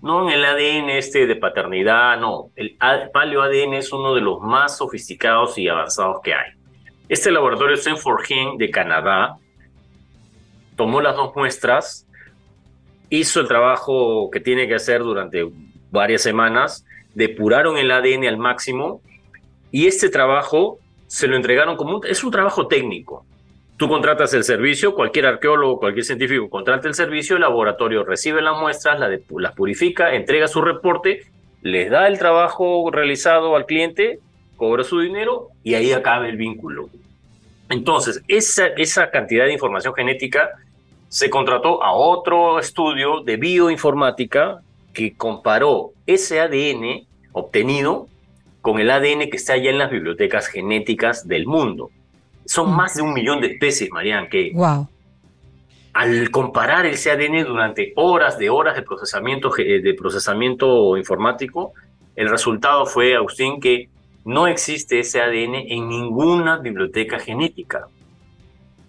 No 0.00 0.28
en 0.28 0.34
el 0.34 0.44
ADN 0.44 0.90
este 0.90 1.26
de 1.26 1.34
paternidad, 1.34 2.20
no. 2.20 2.50
El 2.54 2.78
paleo-ADN 3.12 3.74
es 3.74 3.92
uno 3.92 4.14
de 4.14 4.20
los 4.20 4.40
más 4.40 4.78
sofisticados 4.78 5.58
y 5.58 5.66
avanzados 5.66 6.20
que 6.22 6.34
hay. 6.34 6.61
Este 7.08 7.30
laboratorio 7.30 7.74
Stanford 7.74 8.24
de 8.58 8.70
Canadá 8.70 9.36
tomó 10.76 11.00
las 11.00 11.16
dos 11.16 11.34
muestras, 11.36 12.06
hizo 13.10 13.40
el 13.40 13.48
trabajo 13.48 14.30
que 14.30 14.40
tiene 14.40 14.66
que 14.66 14.74
hacer 14.74 15.00
durante 15.00 15.46
varias 15.90 16.22
semanas, 16.22 16.86
depuraron 17.14 17.76
el 17.76 17.90
ADN 17.90 18.26
al 18.26 18.38
máximo 18.38 19.02
y 19.70 19.86
este 19.86 20.08
trabajo 20.08 20.78
se 21.06 21.26
lo 21.28 21.36
entregaron 21.36 21.76
como 21.76 21.96
un, 21.96 22.06
es 22.06 22.24
un 22.24 22.30
trabajo 22.30 22.68
técnico. 22.68 23.26
Tú 23.76 23.88
contratas 23.88 24.32
el 24.34 24.44
servicio, 24.44 24.94
cualquier 24.94 25.26
arqueólogo, 25.26 25.78
cualquier 25.78 26.04
científico 26.04 26.48
contrata 26.48 26.88
el 26.88 26.94
servicio, 26.94 27.36
el 27.36 27.42
laboratorio 27.42 28.04
recibe 28.04 28.40
las 28.40 28.58
muestras, 28.58 28.98
las 28.98 29.52
purifica, 29.54 30.14
entrega 30.14 30.46
su 30.46 30.62
reporte, 30.62 31.26
les 31.62 31.90
da 31.90 32.06
el 32.06 32.18
trabajo 32.18 32.90
realizado 32.90 33.56
al 33.56 33.66
cliente, 33.66 34.20
cobra 34.62 34.84
su 34.84 35.00
dinero 35.00 35.48
y 35.64 35.74
ahí 35.74 35.90
acaba 35.90 36.28
el 36.28 36.36
vínculo. 36.36 36.88
Entonces, 37.68 38.22
esa, 38.28 38.68
esa 38.76 39.10
cantidad 39.10 39.46
de 39.46 39.52
información 39.52 39.92
genética 39.92 40.50
se 41.08 41.30
contrató 41.30 41.82
a 41.82 41.90
otro 41.92 42.60
estudio 42.60 43.22
de 43.24 43.38
bioinformática 43.38 44.62
que 44.92 45.16
comparó 45.16 45.90
ese 46.06 46.38
ADN 46.38 47.08
obtenido 47.32 48.06
con 48.60 48.78
el 48.78 48.92
ADN 48.92 49.28
que 49.30 49.36
está 49.36 49.56
ya 49.56 49.70
en 49.70 49.78
las 49.78 49.90
bibliotecas 49.90 50.46
genéticas 50.46 51.26
del 51.26 51.44
mundo. 51.44 51.90
Son 52.44 52.70
mm. 52.70 52.76
más 52.76 52.94
de 52.94 53.02
un 53.02 53.14
millón 53.14 53.40
de 53.40 53.48
especies, 53.48 53.90
Marian, 53.90 54.28
que 54.28 54.52
wow. 54.54 54.86
al 55.92 56.30
comparar 56.30 56.86
ese 56.86 57.10
ADN 57.10 57.42
durante 57.48 57.92
horas 57.96 58.38
de 58.38 58.48
horas 58.48 58.76
de 58.76 58.82
procesamiento, 58.82 59.50
de 59.56 59.94
procesamiento 59.98 60.96
informático, 60.96 61.72
el 62.14 62.28
resultado 62.28 62.86
fue, 62.86 63.16
Agustín, 63.16 63.58
que 63.58 63.88
no 64.24 64.46
existe 64.46 65.00
ese 65.00 65.20
ADN 65.20 65.54
en 65.54 65.88
ninguna 65.88 66.58
biblioteca 66.58 67.18
genética. 67.18 67.88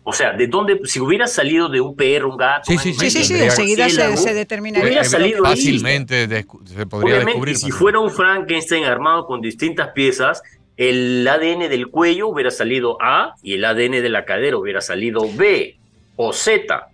O 0.06 0.12
sea, 0.12 0.34
¿de 0.34 0.48
dónde? 0.48 0.82
Si 0.84 1.00
hubiera 1.00 1.28
salido 1.28 1.70
de 1.70 1.80
un 1.80 1.96
perro, 1.96 2.30
un 2.30 2.38
gato. 2.38 2.70
Sí, 2.70 2.78
sí, 2.78 2.94
sí, 2.94 3.10
sí, 3.10 3.24
sí 3.24 3.42
enseguida 3.42 3.90
se, 3.90 4.18
se, 4.18 4.34
determinaría. 4.34 4.86
Hubiera 4.86 5.04
salido 5.06 5.44
fácilmente 5.44 6.28
se 6.28 6.86
podría 6.86 7.20
descubrir. 7.20 7.58
Si 7.58 7.72
fuera 7.72 8.00
un 8.00 8.12
Frankenstein 8.12 8.84
armado 8.84 9.26
con 9.26 9.40
distintas 9.40 9.90
piezas, 9.90 10.44
el 10.76 11.26
ADN 11.26 11.70
del 11.70 11.88
cuello 11.88 12.28
hubiera 12.28 12.52
salido 12.52 12.98
A 13.02 13.36
y 13.42 13.54
el 13.54 13.64
ADN 13.64 13.92
de 13.92 14.10
la 14.10 14.26
cadera 14.26 14.58
hubiera 14.58 14.82
salido 14.82 15.26
B 15.34 15.78
o 16.18 16.34
Z. 16.34 16.88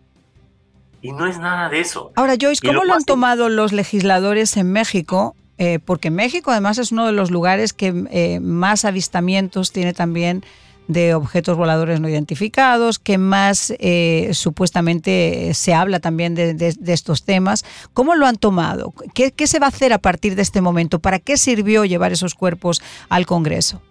Y 1.02 1.12
no 1.12 1.26
es 1.26 1.40
nada 1.40 1.70
de 1.70 1.80
eso. 1.80 2.12
Ahora, 2.16 2.36
Joyce, 2.40 2.66
¿cómo 2.66 2.84
lo 2.84 2.94
han 2.94 3.06
tomado 3.06 3.50
los 3.50 3.72
legisladores 3.72 4.56
en 4.58 4.72
México 4.72 5.36
eh, 5.60 5.80
porque 5.84 6.10
México 6.10 6.52
además 6.52 6.78
es 6.78 6.94
uno 6.94 7.06
de 7.06 7.12
los 7.12 7.32
lugares 7.32 7.74
que 7.74 7.94
eh, 8.12 8.40
más 8.40 8.86
avistamientos 8.86 9.74
tiene 9.74 9.94
también 9.94 10.44
de 10.88 11.14
objetos 11.14 11.58
voladores 11.58 12.00
no 12.00 12.08
identificados, 12.08 12.98
que 12.98 13.18
más 13.18 13.74
eh, 13.78 14.30
supuestamente 14.32 15.54
se 15.54 15.74
habla 15.74 16.00
también 16.00 16.34
de, 16.34 16.76
estos 16.88 17.26
temas. 17.26 17.64
¿Cómo 17.94 18.16
lo 18.16 18.26
han 18.26 18.38
tomado? 18.38 18.94
¿Qué, 19.14 19.34
se 19.46 19.60
va 19.60 19.68
a 19.68 19.70
hacer 19.70 19.92
a 19.92 20.00
partir 20.00 20.36
de 20.36 20.42
este 20.42 20.62
momento? 20.62 21.00
¿Para 21.00 21.20
qué 21.20 21.36
sirvió 21.36 21.84
llevar 21.84 22.14
esos 22.14 22.34
cuerpos 22.34 22.82
al 23.10 23.26
Congreso? 23.28 23.82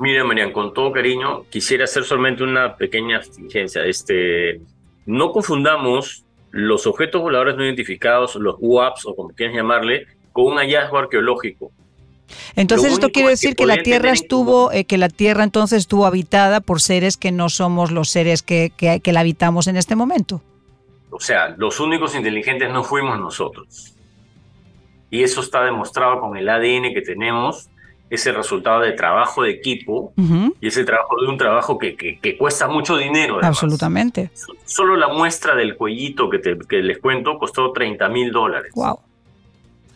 Mira, 0.00 0.24
Marian, 0.24 0.52
con 0.52 0.74
todo 0.74 0.92
cariño, 0.92 1.44
quisiera 1.48 1.84
hacer 1.84 2.02
solamente 2.02 2.42
una 2.42 2.76
pequeña 2.76 3.18
exigencia. 3.18 3.84
Este, 3.84 4.60
no 5.06 5.30
confundamos 5.30 6.24
los 6.50 6.86
objetos 6.86 7.22
voladores 7.22 7.56
no 7.56 7.64
identificados, 7.64 8.34
los 8.34 8.56
UAPs 8.58 9.06
o 9.06 9.14
como 9.14 9.30
quieras 9.30 9.54
llamarle, 9.56 10.06
con 10.32 10.46
un 10.46 10.58
hallazgo 10.58 10.98
arqueológico. 10.98 11.72
Entonces 12.56 12.92
esto 12.92 13.10
quiere 13.10 13.30
decir 13.30 13.56
que, 13.56 13.66
la 13.66 13.78
Tierra 13.78 14.10
estuvo, 14.10 14.72
eh, 14.72 14.84
que 14.84 14.98
la 14.98 15.08
Tierra 15.08 15.44
entonces 15.44 15.80
estuvo 15.80 16.06
habitada 16.06 16.60
por 16.60 16.80
seres 16.80 17.16
que 17.16 17.32
no 17.32 17.48
somos 17.48 17.90
los 17.90 18.08
seres 18.10 18.42
que, 18.42 18.72
que, 18.76 19.12
la 19.12 19.20
habitamos 19.20 19.66
en 19.66 19.76
este 19.76 19.96
momento. 19.96 20.42
O 21.10 21.20
sea, 21.20 21.54
los 21.58 21.80
únicos 21.80 22.14
inteligentes 22.14 22.70
no 22.70 22.84
fuimos 22.84 23.18
nosotros. 23.20 23.94
Y 25.10 25.22
eso 25.22 25.42
está 25.42 25.62
demostrado 25.62 26.20
con 26.20 26.36
el 26.36 26.48
ADN 26.48 26.94
que 26.94 27.02
tenemos, 27.04 27.68
ese 28.08 28.32
resultado 28.32 28.80
de 28.80 28.92
trabajo 28.92 29.42
de 29.42 29.50
equipo 29.50 30.12
y 30.60 30.66
ese 30.66 30.84
trabajo 30.84 31.16
de 31.20 31.28
un 31.28 31.38
trabajo 31.38 31.78
que, 31.78 31.96
que, 31.96 32.36
cuesta 32.36 32.68
mucho 32.68 32.96
dinero. 32.96 33.38
Absolutamente. 33.42 34.30
Solo 34.64 34.96
la 34.96 35.08
muestra 35.08 35.54
del 35.54 35.76
cuellito 35.76 36.28
que, 36.28 36.38
te, 36.38 36.58
que 36.58 36.82
les 36.82 36.98
cuento 36.98 37.38
costó 37.38 37.72
30 37.72 38.08
mil 38.08 38.30
dólares. 38.30 38.72
Wow 38.74 39.00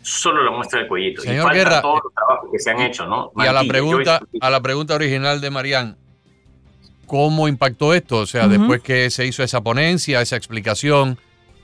solo 0.07 0.45
la 0.45 0.53
muestra 0.53 0.79
del 0.79 0.89
cuellito. 0.89 1.23
Señor 1.23 1.53
y 1.53 1.57
Guerra, 1.57 1.83
todos 1.83 2.01
los 2.05 2.15
trabajos 2.15 2.49
que 2.53 2.59
se 2.61 2.71
han 2.71 2.81
hecho, 2.81 3.07
¿no? 3.07 3.33
y 3.37 3.47
a 3.47 3.53
la 3.53 3.65
pregunta, 3.65 4.21
a 4.41 4.51
la 4.51 4.61
pregunta 4.61 4.95
original 4.95 5.41
de 5.41 5.51
Marían, 5.51 5.97
¿cómo 7.07 7.49
impactó 7.49 7.93
esto? 7.93 8.19
O 8.19 8.27
sea, 8.27 8.47
después 8.47 8.83
que 8.83 9.11
se 9.11 9.27
hizo 9.27 9.43
esa 9.43 9.63
ponencia, 9.63 10.21
esa 10.21 10.37
explicación, 10.37 11.19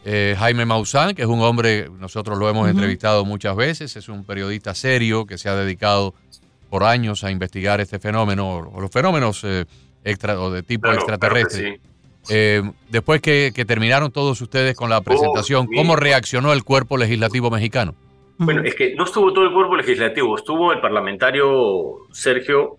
eh, 0.04 0.34
Jaime 0.36 0.66
Maussan, 0.66 1.14
que 1.14 1.22
es 1.22 1.28
un 1.28 1.40
hombre, 1.40 1.88
nosotros 2.00 2.36
lo 2.36 2.48
hemos 2.48 2.68
entrevistado 2.68 3.24
muchas 3.24 3.54
veces, 3.54 3.94
es 3.94 4.08
un 4.08 4.24
periodista 4.24 4.74
serio 4.74 5.24
que 5.24 5.38
se 5.38 5.48
ha 5.48 5.54
dedicado 5.54 6.14
por 6.68 6.82
años 6.82 7.22
a 7.22 7.30
investigar 7.30 7.80
este 7.80 8.00
fenómeno, 8.00 8.56
o 8.56 8.80
los 8.80 8.90
fenómenos 8.90 9.44
eh, 9.44 9.66
extra, 10.02 10.40
o 10.40 10.50
de 10.50 10.64
tipo 10.64 10.90
extraterrestre. 10.90 11.80
Eh, 12.28 12.62
después 12.88 13.20
que, 13.20 13.52
terminaron 13.66 14.10
todos 14.10 14.40
ustedes 14.40 14.74
con 14.74 14.90
la 14.90 14.98
oh, 14.98 15.02
presentación, 15.02 15.68
¿cómo 15.72 15.94
reaccionó 15.94 16.52
el 16.52 16.64
cuerpo 16.64 16.96
legislativo 16.96 17.50
mexicano? 17.50 17.94
Bueno, 18.44 18.62
es 18.64 18.74
que 18.74 18.94
no 18.94 19.04
estuvo 19.04 19.32
todo 19.32 19.44
el 19.44 19.52
cuerpo 19.52 19.76
legislativo, 19.76 20.36
estuvo 20.36 20.72
el 20.72 20.80
parlamentario 20.80 22.06
Sergio 22.10 22.78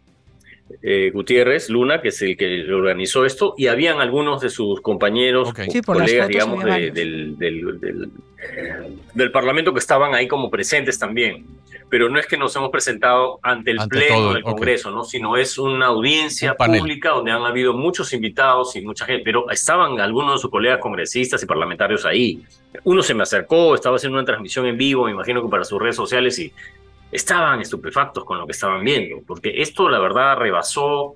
eh, 0.82 1.12
Gutiérrez 1.14 1.70
Luna, 1.70 2.02
que 2.02 2.10
es 2.10 2.22
el 2.22 2.36
que 2.36 2.66
organizó 2.72 3.26
esto, 3.26 3.54
y 3.58 3.68
habían 3.68 4.02
algunos 4.02 4.42
de 4.42 4.50
sus 4.50 4.82
compañeros, 4.82 5.54
colegas, 5.86 6.28
digamos, 6.28 6.64
del, 6.64 7.38
del, 7.38 8.12
Parlamento 9.32 9.72
que 9.74 9.80
estaban 9.80 10.14
ahí 10.16 10.28
como 10.28 10.50
presentes 10.50 10.98
también. 11.00 11.46
Pero 11.90 12.10
no 12.10 12.20
es 12.20 12.26
que 12.26 12.38
nos 12.38 12.56
hemos 12.56 12.72
presentado 12.72 13.40
ante 13.44 13.72
el 13.72 13.78
Pleno 13.88 14.34
del 14.34 14.42
Congreso, 14.42 14.90
¿no? 14.90 15.04
sino 15.04 15.38
es 15.38 15.60
una 15.60 15.88
audiencia 15.88 16.56
pública 16.56 17.10
donde 17.10 17.32
han 17.32 17.44
habido 17.44 17.74
muchos 17.74 18.12
invitados 18.14 18.76
y 18.76 18.82
mucha 18.82 19.06
gente, 19.06 19.22
pero 19.24 19.50
estaban 19.52 20.00
algunos 20.00 20.34
de 20.34 20.40
sus 20.40 20.50
colegas 20.50 20.80
congresistas 20.80 21.44
y 21.44 21.46
parlamentarios 21.46 22.04
ahí. 22.06 22.44
Uno 22.84 23.04
se 23.04 23.14
me 23.14 23.24
acercó, 23.24 23.76
estaba 23.76 23.98
haciendo 23.98 24.18
una 24.18 24.26
transmisión 24.26 24.66
en 24.66 24.76
vivo, 24.76 25.06
me 25.06 25.12
imagino 25.12 25.44
que 25.44 25.50
para 25.50 25.64
sus 25.64 25.80
redes 25.80 25.96
sociales, 25.96 26.40
y 26.40 26.52
estaban 27.14 27.62
estupefactos 27.62 28.26
con 28.26 28.40
lo 28.40 28.46
que 28.46 28.52
estaban 28.52 28.84
viendo, 28.84 29.22
porque 29.26 29.62
esto 29.62 29.90
la 29.90 30.00
verdad 30.00 30.38
rebasó 30.38 31.16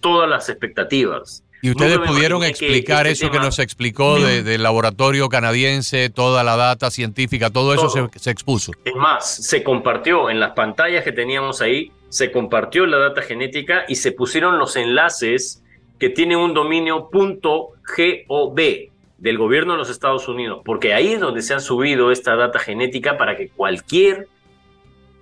todas 0.00 0.28
las 0.28 0.48
expectativas. 0.48 1.44
¿Y 1.62 1.70
ustedes 1.70 1.98
pudieron 1.98 2.42
explicar 2.42 3.06
este 3.06 3.26
eso 3.26 3.32
que 3.32 3.38
nos 3.38 3.58
explicó 3.58 4.18
del 4.18 4.62
laboratorio 4.62 5.28
canadiense, 5.28 6.08
toda 6.08 6.42
la 6.42 6.56
data 6.56 6.90
científica, 6.90 7.50
todo 7.50 7.74
eso 7.74 7.90
se, 7.90 8.08
se, 8.18 8.30
expuso? 8.30 8.72
Es 8.82 8.94
más, 8.94 9.36
se 9.44 9.62
compartió 9.62 10.30
en 10.30 10.40
las 10.40 10.52
pantallas 10.52 11.04
que 11.04 11.12
teníamos 11.12 11.60
ahí, 11.60 11.92
se 12.08 12.32
compartió 12.32 12.86
la 12.86 12.96
data 12.96 13.20
genética 13.20 13.84
y 13.88 13.96
se 13.96 14.12
pusieron 14.12 14.58
los 14.58 14.74
enlaces 14.76 15.62
que 15.98 16.08
tienen 16.08 16.38
un 16.38 16.54
dominio 16.54 17.10
.gov 17.12 18.56
del 19.18 19.36
gobierno 19.36 19.72
de 19.72 19.78
los 19.78 19.90
Estados 19.90 20.28
Unidos, 20.28 20.62
porque 20.64 20.94
ahí 20.94 21.12
es 21.12 21.20
donde 21.20 21.42
se 21.42 21.52
ha 21.52 21.60
subido 21.60 22.10
esta 22.10 22.36
data 22.36 22.58
genética 22.58 23.18
para 23.18 23.36
que 23.36 23.50
cualquier 23.50 24.28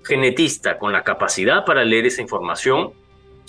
genetista 0.08 0.78
con 0.78 0.92
la 0.92 1.04
capacidad 1.04 1.64
para 1.64 1.84
leer 1.84 2.06
esa 2.06 2.22
información 2.22 2.92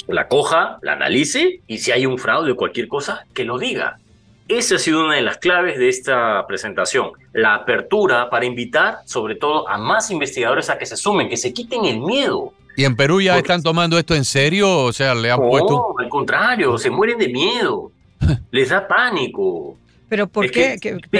la 0.09 0.27
coja, 0.27 0.79
la 0.81 0.93
analice 0.93 1.61
y 1.67 1.77
si 1.77 1.91
hay 1.91 2.05
un 2.05 2.17
fraude 2.17 2.51
o 2.51 2.55
cualquier 2.55 2.87
cosa, 2.87 3.25
que 3.33 3.45
lo 3.45 3.57
diga. 3.57 3.99
Esa 4.47 4.75
ha 4.75 4.79
sido 4.79 5.05
una 5.05 5.15
de 5.15 5.21
las 5.21 5.37
claves 5.37 5.77
de 5.77 5.89
esta 5.89 6.45
presentación, 6.47 7.11
la 7.33 7.53
apertura 7.53 8.29
para 8.31 8.45
invitar 8.45 8.97
sobre 9.05 9.35
todo 9.35 9.69
a 9.69 9.77
más 9.77 10.09
investigadores 10.09 10.69
a 10.71 10.77
que 10.79 10.87
se 10.87 10.97
sumen, 10.97 11.29
que 11.29 11.37
se 11.37 11.53
quiten 11.53 11.85
el 11.85 11.99
miedo. 11.99 12.53
¿Y 12.75 12.85
en 12.85 12.95
Perú 12.95 13.21
ya 13.21 13.37
están 13.37 13.61
tomando 13.61 13.99
esto 13.99 14.15
en 14.15 14.25
serio? 14.25 14.85
O 14.85 14.93
sea, 14.93 15.13
le 15.13 15.29
han 15.29 15.39
puesto... 15.39 15.93
No, 15.95 15.95
al 15.99 16.09
contrario, 16.09 16.77
se 16.79 16.89
mueren 16.89 17.19
de 17.19 17.27
miedo, 17.27 17.91
les 18.51 18.69
da 18.69 18.87
pánico. 18.87 19.77
Pero 20.09 20.27
¿por 20.27 20.49
qué? 20.49 20.77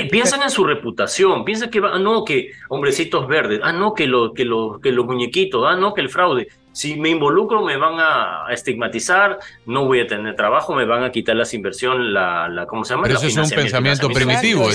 piensan 0.10 0.42
en 0.42 0.50
su 0.50 0.64
reputación, 0.64 1.46
piensan 1.46 1.70
que, 1.70 1.80
ah, 1.80 2.00
no, 2.00 2.26
que 2.26 2.52
hombrecitos 2.70 3.28
verdes, 3.28 3.60
ah, 3.64 3.72
no, 3.72 3.94
que, 3.94 4.08
lo, 4.08 4.34
que, 4.34 4.46
lo, 4.46 4.80
que 4.82 4.92
los 4.92 5.06
muñequitos, 5.06 5.64
ah, 5.68 5.76
no, 5.76 5.94
que 5.94 6.02
el 6.02 6.10
fraude. 6.10 6.48
Si 6.72 6.96
me 6.96 7.10
involucro 7.10 7.64
me 7.64 7.78
van 7.78 8.00
a 8.00 8.46
estigmatizar, 8.52 9.38
no 9.66 9.86
voy 9.86 10.02
a 10.02 10.08
tener 10.08 10.36
trabajo, 10.36 10.74
me 10.76 10.86
van 10.86 11.04
a 11.04 11.12
quitar 11.12 11.36
las 11.36 11.54
inversiones, 11.54 12.08
la, 12.08 12.48
la, 12.50 12.66
¿cómo 12.66 12.84
se 12.84 12.94
llama? 12.94 13.04
Pero 13.04 13.20
eso 13.20 13.28
es 13.28 13.38
un 13.38 13.50
pensamiento 13.50 14.10
primitivo. 14.10 14.68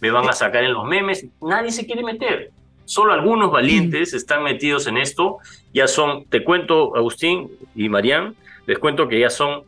Me 0.00 0.10
van 0.10 0.28
a 0.28 0.32
sacar 0.32 0.64
en 0.64 0.72
los 0.72 0.84
memes, 0.84 1.26
nadie 1.40 1.70
se 1.70 1.86
quiere 1.86 2.02
meter. 2.02 2.50
Solo 2.84 3.12
algunos 3.12 3.52
valientes 3.52 4.14
están 4.14 4.42
metidos 4.42 4.86
en 4.86 4.96
esto, 4.96 5.38
ya 5.74 5.86
son, 5.86 6.24
te 6.24 6.42
cuento, 6.42 6.96
Agustín 6.96 7.50
y 7.76 7.88
Marían, 7.88 8.34
les 8.66 8.78
cuento 8.78 9.06
que 9.08 9.20
ya 9.20 9.28
son 9.28 9.62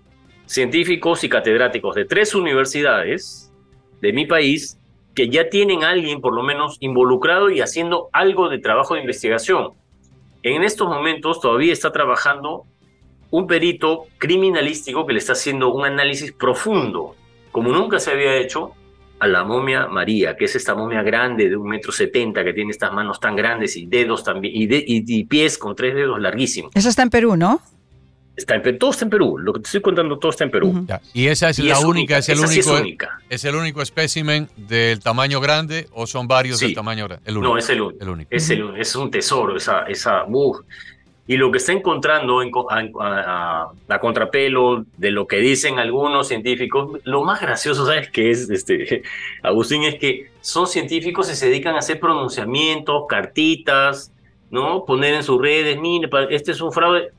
científicos 0.46 1.22
y 1.22 1.28
catedráticos 1.28 1.94
de 1.94 2.06
tres 2.06 2.34
universidades, 2.34 3.49
de 4.00 4.12
mi 4.12 4.26
país 4.26 4.78
que 5.14 5.28
ya 5.28 5.48
tienen 5.48 5.84
a 5.84 5.90
alguien 5.90 6.20
por 6.20 6.34
lo 6.34 6.42
menos 6.42 6.76
involucrado 6.80 7.50
y 7.50 7.60
haciendo 7.60 8.08
algo 8.12 8.48
de 8.48 8.58
trabajo 8.58 8.94
de 8.94 9.00
investigación. 9.00 9.72
En 10.42 10.62
estos 10.62 10.88
momentos 10.88 11.40
todavía 11.40 11.72
está 11.72 11.92
trabajando 11.92 12.64
un 13.30 13.46
perito 13.46 14.06
criminalístico 14.18 15.06
que 15.06 15.12
le 15.12 15.18
está 15.18 15.32
haciendo 15.32 15.72
un 15.72 15.84
análisis 15.84 16.32
profundo, 16.32 17.14
como 17.52 17.70
nunca 17.70 17.98
se 17.98 18.10
había 18.10 18.36
hecho, 18.36 18.72
a 19.18 19.26
la 19.26 19.44
momia 19.44 19.86
María, 19.86 20.36
que 20.36 20.46
es 20.46 20.56
esta 20.56 20.74
momia 20.74 21.02
grande 21.02 21.50
de 21.50 21.56
un 21.56 21.68
metro 21.68 21.92
setenta, 21.92 22.42
que 22.42 22.54
tiene 22.54 22.70
estas 22.70 22.92
manos 22.92 23.20
tan 23.20 23.36
grandes 23.36 23.76
y 23.76 23.84
dedos 23.86 24.24
también, 24.24 24.54
y, 24.56 24.66
y 24.86 25.24
pies 25.24 25.58
con 25.58 25.76
tres 25.76 25.94
dedos 25.94 26.18
larguísimos. 26.20 26.72
Eso 26.74 26.88
está 26.88 27.02
en 27.02 27.10
Perú, 27.10 27.36
¿no? 27.36 27.60
Está 28.40 28.54
en, 28.54 28.78
todo 28.78 28.90
está 28.90 29.04
en 29.04 29.10
Perú. 29.10 29.38
Lo 29.38 29.52
que 29.52 29.60
te 29.60 29.66
estoy 29.66 29.82
contando, 29.82 30.18
todo 30.18 30.30
está 30.30 30.44
en 30.44 30.50
Perú. 30.50 30.86
Y 31.12 31.26
esa 31.26 31.50
es 31.50 31.58
la 31.58 31.78
única, 31.80 32.18
es 32.18 32.28
el 32.30 32.38
único. 32.38 33.06
Es, 33.28 33.44
el 33.44 33.54
único 33.54 33.82
espécimen 33.82 34.48
del 34.56 35.00
tamaño 35.00 35.40
grande 35.40 35.88
o 35.92 36.06
son 36.06 36.26
varios 36.26 36.60
del 36.60 36.74
tamaño 36.74 37.06
grande? 37.06 37.32
no, 37.32 37.58
es 37.58 37.68
el, 37.68 37.82
único. 37.82 38.28
Es, 38.30 38.48
el, 38.50 38.76
es 38.78 38.96
un 38.96 39.10
tesoro, 39.10 39.56
esa, 39.56 39.82
esa 39.82 40.24
Y 41.26 41.36
lo 41.36 41.50
que 41.50 41.58
está 41.58 41.72
encontrando 41.72 42.42
en, 42.42 42.50
a, 42.98 43.72
contrapelo 44.00 44.86
de 44.96 45.10
lo 45.10 45.26
que 45.26 45.36
dicen 45.36 45.78
algunos 45.78 46.28
científicos, 46.28 46.98
lo 47.04 47.22
más 47.22 47.42
gracioso, 47.42 47.84
¿sabes 47.84 48.10
qué 48.10 48.30
es, 48.30 48.48
este, 48.48 49.02
Agustín? 49.42 49.84
Es 49.84 49.96
que 49.96 50.30
son 50.40 50.66
científicos 50.66 51.30
y 51.30 51.36
se 51.36 51.46
dedican 51.46 51.74
a 51.74 51.80
hacer 51.80 52.00
pronunciamientos, 52.00 53.04
cartitas, 53.06 54.12
¿no? 54.50 54.84
Poner 54.86 55.12
en 55.12 55.22
sus 55.22 55.40
redes, 55.40 55.78
mire, 55.78 56.08
este 56.30 56.52
es 56.52 56.60
un 56.62 56.72
fraude 56.72 57.12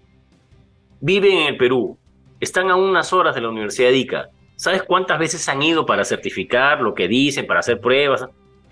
viven 1.01 1.33
en 1.33 1.47
el 1.47 1.57
Perú, 1.57 1.97
están 2.39 2.71
a 2.71 2.75
unas 2.75 3.11
horas 3.11 3.35
de 3.35 3.41
la 3.41 3.49
Universidad 3.49 3.89
de 3.89 3.97
Ica. 3.97 4.29
¿Sabes 4.55 4.83
cuántas 4.83 5.19
veces 5.19 5.47
han 5.49 5.61
ido 5.61 5.85
para 5.85 6.05
certificar 6.05 6.81
lo 6.81 6.93
que 6.93 7.07
dicen, 7.07 7.47
para 7.47 7.59
hacer 7.59 7.81
pruebas? 7.81 8.25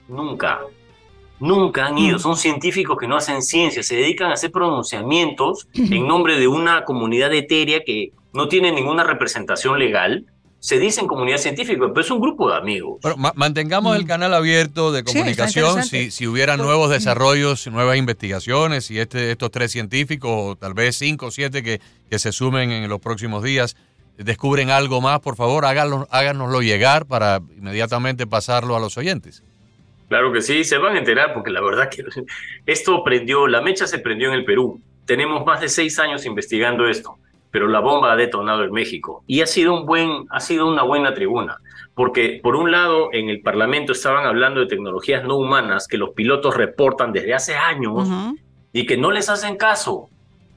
Nunca. 0.08 0.62
Nunca 1.40 1.88
han 1.88 1.98
ido. 1.98 2.18
Mm. 2.18 2.20
Son 2.20 2.36
científicos 2.36 2.98
que 2.98 3.08
no 3.08 3.16
hacen 3.16 3.42
ciencia, 3.42 3.82
se 3.84 3.96
dedican 3.96 4.30
a 4.30 4.34
hacer 4.34 4.52
pronunciamientos 4.52 5.68
en 5.74 6.08
nombre 6.08 6.38
de 6.40 6.48
una 6.48 6.86
comunidad 6.86 7.34
etérea 7.34 7.84
que 7.84 8.12
no 8.34 8.48
tiene 8.48 8.72
ninguna 8.72 9.04
representación 9.04 9.80
legal 9.80 10.26
se 10.60 10.78
dice 10.78 11.00
en 11.00 11.08
comunidad 11.08 11.38
científica, 11.38 11.80
pero 11.88 12.02
es 12.02 12.12
un 12.12 12.20
grupo 12.20 12.50
de 12.50 12.58
amigos. 12.58 13.00
mantengamos 13.36 13.96
el 13.96 14.04
mm. 14.04 14.08
canal 14.08 14.34
abierto 14.34 14.92
de 14.92 15.04
comunicación. 15.04 15.84
si, 15.84 16.12
si 16.12 16.28
hubiera 16.28 16.58
nuevos 16.58 16.90
desarrollos, 16.90 17.66
nuevas 17.68 17.98
investigaciones, 17.98 18.92
y 18.92 19.00
este, 19.00 19.32
estos 19.32 19.52
tres 19.52 19.72
científicos, 19.72 20.32
o 20.34 20.56
tal 20.56 20.74
vez 20.74 20.98
cinco 20.98 21.28
o 21.28 21.32
siete 21.32 21.64
que, 21.64 21.80
que 22.10 22.20
se 22.20 22.34
sumen 22.34 22.72
en 22.72 22.90
los 22.90 23.00
próximos 23.00 23.42
días, 23.42 23.78
descubren 24.18 24.70
algo 24.70 25.00
más, 25.00 25.22
por 25.22 25.38
favor, 25.38 25.66
háganlo, 25.66 26.08
háganoslo 26.12 26.62
llegar 26.62 27.06
para 27.06 27.40
inmediatamente 27.58 28.28
pasarlo 28.28 28.76
a 28.76 28.82
los 28.82 28.98
oyentes. 28.98 29.44
Claro 30.10 30.34
que 30.34 30.42
sí, 30.42 30.66
se 30.66 30.78
van 30.78 30.96
a 30.96 31.00
enterar 31.00 31.34
porque 31.34 31.52
la 31.52 31.62
verdad 31.62 31.90
que 31.90 32.04
esto 32.66 33.02
prendió, 33.04 33.48
la 33.48 33.62
mecha 33.62 33.88
se 33.88 34.00
prendió 34.00 34.28
en 34.28 34.34
el 34.34 34.44
Perú. 34.44 34.82
Tenemos 35.06 35.46
más 35.46 35.62
de 35.62 35.70
seis 35.70 36.00
años 36.00 36.26
investigando 36.26 36.88
esto 36.88 37.18
pero 37.52 37.68
la 37.68 37.80
bomba 37.80 38.14
ha 38.14 38.16
detonado 38.16 38.64
en 38.64 38.72
México. 38.72 39.24
Y 39.28 39.42
ha 39.42 39.48
sido, 39.48 39.74
un 39.74 39.86
buen, 39.86 40.26
ha 40.30 40.40
sido 40.40 40.68
una 40.68 40.84
buena 40.84 41.14
tribuna, 41.14 41.58
porque 41.96 42.40
por 42.42 42.56
un 42.56 42.72
lado 42.72 43.10
en 43.12 43.30
el 43.30 43.42
Parlamento 43.42 43.92
estaban 43.92 44.26
hablando 44.26 44.60
de 44.60 44.68
tecnologías 44.68 45.24
no 45.24 45.38
humanas 45.38 45.88
que 45.88 45.98
los 45.98 46.12
pilotos 46.12 46.56
reportan 46.56 47.12
desde 47.12 47.34
hace 47.34 47.56
años 47.56 48.08
y 48.72 48.86
que 48.86 48.98
no 48.98 49.12
les 49.12 49.30
hacen 49.30 49.58
caso. 49.58 50.10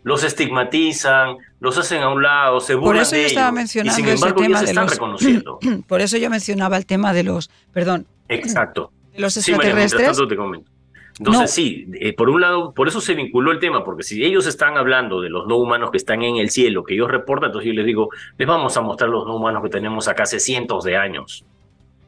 Los 0.04 0.24
estigmatizan, 0.24 1.36
los 1.60 1.78
hacen 1.78 2.02
a 2.02 2.08
un 2.08 2.22
lado, 2.22 2.58
se 2.58 2.74
burlan 2.74 2.94
por 2.94 3.02
eso 3.02 3.16
yo 3.16 3.22
estaba 3.22 3.52
mencionando 3.52 4.00
y 4.00 4.02
sin 4.02 4.12
embargo 4.12 4.42
ya 4.44 4.58
se 4.58 4.64
están 4.64 4.88
reconociendo. 4.88 5.60
Por 5.86 6.00
eso 6.00 6.16
yo 6.16 6.28
mencionaba 6.28 6.76
el 6.76 6.86
tema 6.86 7.12
de 7.12 7.22
los, 7.22 7.50
perdón, 7.72 8.08
Exacto. 8.28 8.90
De 9.12 9.20
los 9.20 9.36
extraterrestres. 9.36 10.16
Sí, 10.16 10.28
te 10.28 10.36
comento. 10.36 10.71
Entonces, 11.18 11.50
sí, 11.50 11.86
eh, 11.94 12.14
por 12.14 12.30
un 12.30 12.40
lado, 12.40 12.72
por 12.72 12.88
eso 12.88 13.00
se 13.00 13.14
vinculó 13.14 13.52
el 13.52 13.58
tema, 13.58 13.84
porque 13.84 14.02
si 14.02 14.24
ellos 14.24 14.46
están 14.46 14.76
hablando 14.76 15.20
de 15.20 15.28
los 15.28 15.46
no 15.46 15.56
humanos 15.56 15.90
que 15.90 15.98
están 15.98 16.22
en 16.22 16.36
el 16.36 16.50
cielo, 16.50 16.84
que 16.84 16.94
ellos 16.94 17.10
reportan, 17.10 17.48
entonces 17.48 17.68
yo 17.68 17.74
les 17.74 17.86
digo, 17.86 18.08
les 18.38 18.48
vamos 18.48 18.76
a 18.76 18.80
mostrar 18.80 19.10
los 19.10 19.26
no 19.26 19.36
humanos 19.36 19.62
que 19.62 19.68
tenemos 19.68 20.08
acá 20.08 20.22
hace 20.22 20.40
cientos 20.40 20.84
de 20.84 20.96
años. 20.96 21.44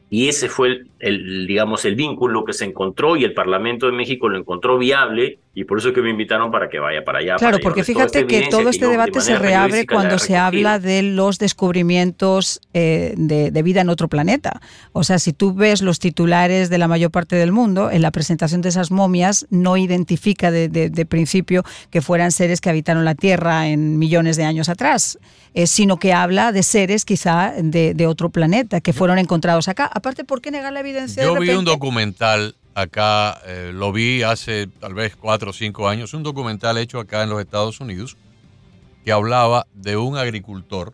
Y 0.09 0.27
ese 0.27 0.49
fue 0.49 0.85
el, 0.99 1.47
digamos, 1.47 1.85
el 1.85 1.95
vínculo 1.95 2.45
que 2.45 2.53
se 2.53 2.65
encontró 2.65 3.15
y 3.15 3.23
el 3.23 3.33
Parlamento 3.33 3.85
de 3.85 3.91
México 3.91 4.29
lo 4.29 4.37
encontró 4.37 4.77
viable 4.77 5.39
y 5.57 5.63
por 5.63 5.77
eso 5.79 5.87
es 5.87 5.95
que 5.95 6.01
me 6.01 6.09
invitaron 6.09 6.51
para 6.51 6.69
que 6.69 6.79
vaya 6.79 7.05
para 7.05 7.19
allá. 7.19 7.37
Claro, 7.37 7.59
porque 7.63 7.85
fíjate 7.85 8.27
que 8.27 8.47
todo 8.51 8.69
este 8.69 8.87
debate 8.87 9.21
se 9.21 9.39
reabre 9.39 9.87
cuando 9.87 10.19
se 10.19 10.35
habla 10.35 10.79
de 10.79 11.01
los 11.01 11.39
descubrimientos 11.39 12.59
eh, 12.73 13.13
de, 13.15 13.63
vida 13.63 13.79
en 13.79 13.89
otro 13.89 14.09
planeta. 14.09 14.59
O 14.91 15.05
sea, 15.05 15.17
si 15.17 15.31
tú 15.31 15.53
ves 15.53 15.81
los 15.81 15.99
titulares 15.99 16.69
de 16.69 16.77
la 16.77 16.89
mayor 16.89 17.09
parte 17.09 17.37
del 17.37 17.53
mundo, 17.53 17.89
en 17.89 18.01
la 18.01 18.11
presentación 18.11 18.61
de 18.61 18.67
esas 18.67 18.91
momias 18.91 19.47
no 19.49 19.77
identifica 19.77 20.51
de, 20.51 21.05
principio 21.07 21.63
que 21.89 22.01
fueran 22.01 22.33
seres 22.33 22.59
que 22.59 22.69
habitaron 22.69 23.05
la 23.05 23.15
Tierra 23.15 23.69
en 23.69 23.97
millones 23.97 24.35
de 24.35 24.43
años 24.43 24.67
atrás, 24.67 25.17
eh, 25.53 25.67
sino 25.67 25.97
que 25.97 26.11
habla 26.11 26.51
de 26.51 26.63
seres 26.63 27.05
quizá 27.05 27.53
de, 27.57 28.07
otro 28.07 28.29
planeta 28.29 28.81
que 28.81 28.91
fueron 28.91 29.19
encontrados 29.19 29.69
acá. 29.69 29.89
Aparte, 29.93 30.25
¿por 30.25 30.41
qué 30.41 30.51
negar 30.51 30.73
la 30.73 30.81
evidencia? 30.81 31.23
Yo 31.23 31.39
vi 31.39 31.51
un 31.51 31.63
documental 31.63 32.55
acá, 32.75 33.41
eh, 33.45 33.71
lo 33.73 33.91
vi 33.91 34.21
hace 34.21 34.67
tal 34.67 34.93
vez 34.93 35.15
cuatro 35.15 35.49
o 35.49 35.53
cinco 35.53 35.87
años, 35.87 36.13
un 36.13 36.23
documental 36.23 36.77
hecho 36.77 36.99
acá 36.99 37.23
en 37.23 37.29
los 37.29 37.39
Estados 37.39 37.79
Unidos 37.79 38.17
que 39.03 39.11
hablaba 39.11 39.65
de 39.73 39.97
un 39.97 40.17
agricultor 40.17 40.93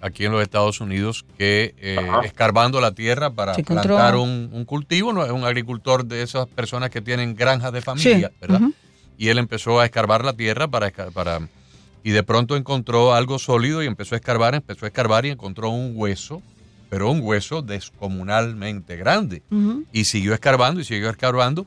aquí 0.00 0.24
en 0.24 0.32
los 0.32 0.42
Estados 0.42 0.80
Unidos 0.80 1.24
que 1.36 1.74
eh, 1.78 1.98
escarbando 2.24 2.80
la 2.80 2.92
tierra 2.92 3.30
para 3.30 3.54
plantar 3.54 4.16
un, 4.16 4.64
cultivo, 4.64 5.12
no 5.12 5.24
es 5.24 5.30
un 5.30 5.44
agricultor 5.44 6.04
de 6.04 6.22
esas 6.22 6.46
personas 6.46 6.90
que 6.90 7.00
tienen 7.00 7.34
granjas 7.34 7.72
de 7.72 7.82
familia, 7.82 8.32
¿verdad? 8.40 8.60
Y 9.18 9.28
él 9.28 9.38
empezó 9.38 9.80
a 9.80 9.84
escarbar 9.84 10.24
la 10.24 10.34
tierra 10.34 10.68
para, 10.68 10.90
para 10.90 11.40
y 12.04 12.10
de 12.10 12.22
pronto 12.22 12.56
encontró 12.56 13.14
algo 13.14 13.38
sólido 13.38 13.82
y 13.82 13.86
empezó 13.86 14.14
a 14.14 14.18
escarbar, 14.18 14.54
empezó 14.54 14.86
a 14.86 14.88
escarbar 14.88 15.26
y 15.26 15.30
encontró 15.30 15.70
un 15.70 15.92
hueso 15.94 16.40
pero 16.88 17.10
un 17.10 17.20
hueso 17.22 17.62
descomunalmente 17.62 18.96
grande. 18.96 19.42
Y 19.92 20.04
siguió 20.04 20.34
escarbando 20.34 20.80
y 20.80 20.84
siguió 20.84 21.10
escarbando 21.10 21.66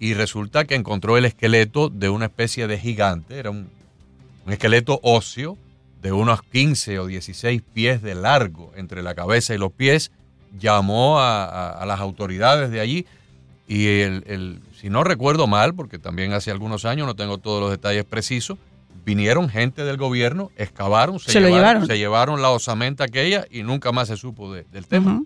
y 0.00 0.14
resulta 0.14 0.64
que 0.64 0.74
encontró 0.74 1.18
el 1.18 1.26
esqueleto 1.26 1.90
de 1.90 2.08
una 2.08 2.24
especie 2.24 2.66
de 2.66 2.78
gigante, 2.78 3.38
era 3.38 3.50
un, 3.50 3.68
esqueleto 4.48 4.98
óseo 5.02 5.56
de 6.02 6.10
unos 6.10 6.42
15 6.42 6.98
o 6.98 7.06
16 7.06 7.62
pies 7.74 8.02
de 8.02 8.14
largo 8.14 8.72
entre 8.74 9.02
la 9.02 9.14
cabeza 9.14 9.54
y 9.54 9.58
los 9.58 9.70
pies, 9.70 10.10
llamó 10.58 11.20
a, 11.20 11.84
las 11.86 12.00
autoridades 12.00 12.70
de 12.70 12.80
allí 12.80 13.06
y 13.68 13.86
el, 14.00 14.60
si 14.80 14.88
no 14.88 15.04
recuerdo 15.04 15.46
mal, 15.46 15.74
porque 15.74 15.98
también 15.98 16.32
hace 16.32 16.50
algunos 16.50 16.86
años 16.86 17.06
no 17.06 17.14
tengo 17.14 17.38
todos 17.38 17.60
los 17.60 17.70
detalles 17.70 18.04
precisos, 18.04 18.58
vinieron 19.04 19.48
gente 19.48 19.84
del 19.84 19.96
gobierno, 19.96 20.50
excavaron, 20.56 21.18
se, 21.18 21.40
llevaron, 21.40 21.86
se 21.86 21.98
llevaron 21.98 22.42
la 22.42 22.50
osamenta 22.50 23.04
aquella 23.04 23.46
y 23.50 23.62
nunca 23.62 23.92
más 23.92 24.08
se 24.08 24.16
supo 24.16 24.52
del 24.52 24.86
tema. 24.86 25.22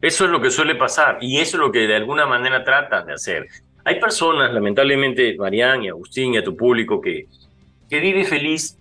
Eso 0.00 0.24
es 0.26 0.30
lo 0.30 0.40
que 0.40 0.50
suele 0.50 0.74
pasar 0.74 1.18
y 1.20 1.38
eso 1.38 1.56
es 1.56 1.60
lo 1.60 1.72
que 1.72 1.86
de 1.86 1.96
alguna 1.96 2.26
manera 2.26 2.62
tratan 2.62 3.06
de 3.06 3.14
hacer. 3.14 3.46
Hay 3.84 4.00
personas, 4.00 4.52
lamentablemente, 4.52 5.34
Marián 5.38 5.82
y 5.84 5.88
Agustín 5.88 6.34
y 6.34 6.36
a 6.38 6.44
tu 6.44 6.56
público, 6.56 7.00
que, 7.00 7.26
que 7.88 8.00
vive 8.00 8.24
feliz 8.24 8.78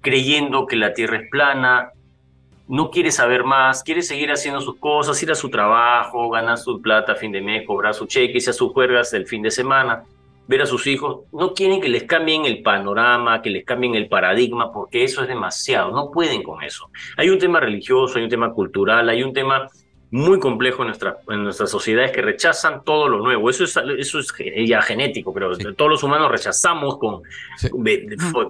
creyendo 0.00 0.66
que 0.66 0.76
la 0.76 0.92
Tierra 0.92 1.18
es 1.18 1.30
plana, 1.30 1.90
no 2.66 2.90
quiere 2.90 3.10
saber 3.10 3.44
más, 3.44 3.82
quiere 3.82 4.02
seguir 4.02 4.30
haciendo 4.32 4.60
sus 4.60 4.76
cosas, 4.76 5.22
ir 5.22 5.30
a 5.30 5.34
su 5.34 5.50
trabajo, 5.50 6.30
ganar 6.30 6.58
su 6.58 6.80
plata 6.80 7.12
a 7.12 7.16
fin 7.16 7.32
de 7.32 7.40
mes, 7.40 7.66
cobrar 7.66 7.94
su 7.94 8.06
cheque, 8.06 8.34
irse 8.36 8.50
a 8.50 8.54
sus 8.54 8.72
juergas 8.72 9.12
el 9.12 9.26
fin 9.26 9.42
de 9.42 9.50
semana 9.50 10.04
ver 10.46 10.62
a 10.62 10.66
sus 10.66 10.86
hijos, 10.86 11.22
no 11.32 11.54
quieren 11.54 11.80
que 11.80 11.88
les 11.88 12.04
cambien 12.04 12.44
el 12.44 12.62
panorama, 12.62 13.42
que 13.42 13.50
les 13.50 13.64
cambien 13.64 13.94
el 13.94 14.08
paradigma, 14.08 14.72
porque 14.72 15.04
eso 15.04 15.22
es 15.22 15.28
demasiado, 15.28 15.90
no 15.90 16.10
pueden 16.10 16.42
con 16.42 16.62
eso. 16.62 16.90
Hay 17.16 17.30
un 17.30 17.38
tema 17.38 17.60
religioso, 17.60 18.18
hay 18.18 18.24
un 18.24 18.30
tema 18.30 18.52
cultural, 18.52 19.08
hay 19.08 19.22
un 19.22 19.32
tema 19.32 19.68
muy 20.12 20.38
complejo 20.38 20.82
en, 20.82 20.88
nuestra, 20.88 21.16
en 21.30 21.42
nuestras 21.42 21.70
sociedades 21.70 22.12
que 22.12 22.20
rechazan 22.20 22.84
todo 22.84 23.08
lo 23.08 23.18
nuevo. 23.18 23.48
Eso 23.48 23.64
es, 23.64 23.74
eso 23.98 24.18
es 24.18 24.28
ya 24.66 24.82
genético, 24.82 25.32
pero 25.32 25.56
todos 25.74 25.90
los 25.90 26.02
humanos 26.02 26.30
rechazamos 26.30 26.98
con, 26.98 27.22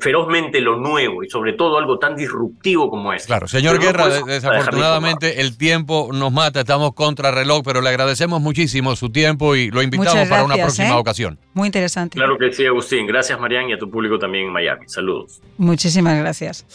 ferozmente 0.00 0.60
lo 0.60 0.76
nuevo 0.76 1.22
y 1.22 1.30
sobre 1.30 1.52
todo 1.52 1.78
algo 1.78 2.00
tan 2.00 2.16
disruptivo 2.16 2.90
como 2.90 3.12
es. 3.12 3.26
Claro, 3.26 3.46
señor 3.46 3.78
Guerra, 3.78 4.08
desafortunadamente 4.08 5.40
el 5.40 5.56
tiempo 5.56 6.10
nos 6.12 6.32
mata, 6.32 6.60
estamos 6.60 6.94
contra 6.94 7.30
reloj, 7.30 7.62
pero 7.64 7.80
le 7.80 7.90
agradecemos 7.90 8.40
muchísimo 8.40 8.96
su 8.96 9.10
tiempo 9.10 9.54
y 9.54 9.70
lo 9.70 9.82
invitamos 9.82 10.28
para 10.28 10.42
una 10.42 10.56
próxima 10.56 10.88
¿eh? 10.88 10.98
ocasión. 10.98 11.38
Muy 11.54 11.66
interesante. 11.66 12.16
Claro 12.16 12.36
que 12.38 12.52
sí, 12.52 12.66
Agustín. 12.66 13.06
Gracias, 13.06 13.38
Marián, 13.38 13.70
y 13.70 13.74
a 13.74 13.78
tu 13.78 13.88
público 13.88 14.18
también 14.18 14.46
en 14.46 14.52
Miami. 14.52 14.88
Saludos. 14.88 15.40
Muchísimas 15.58 16.18
gracias. 16.18 16.66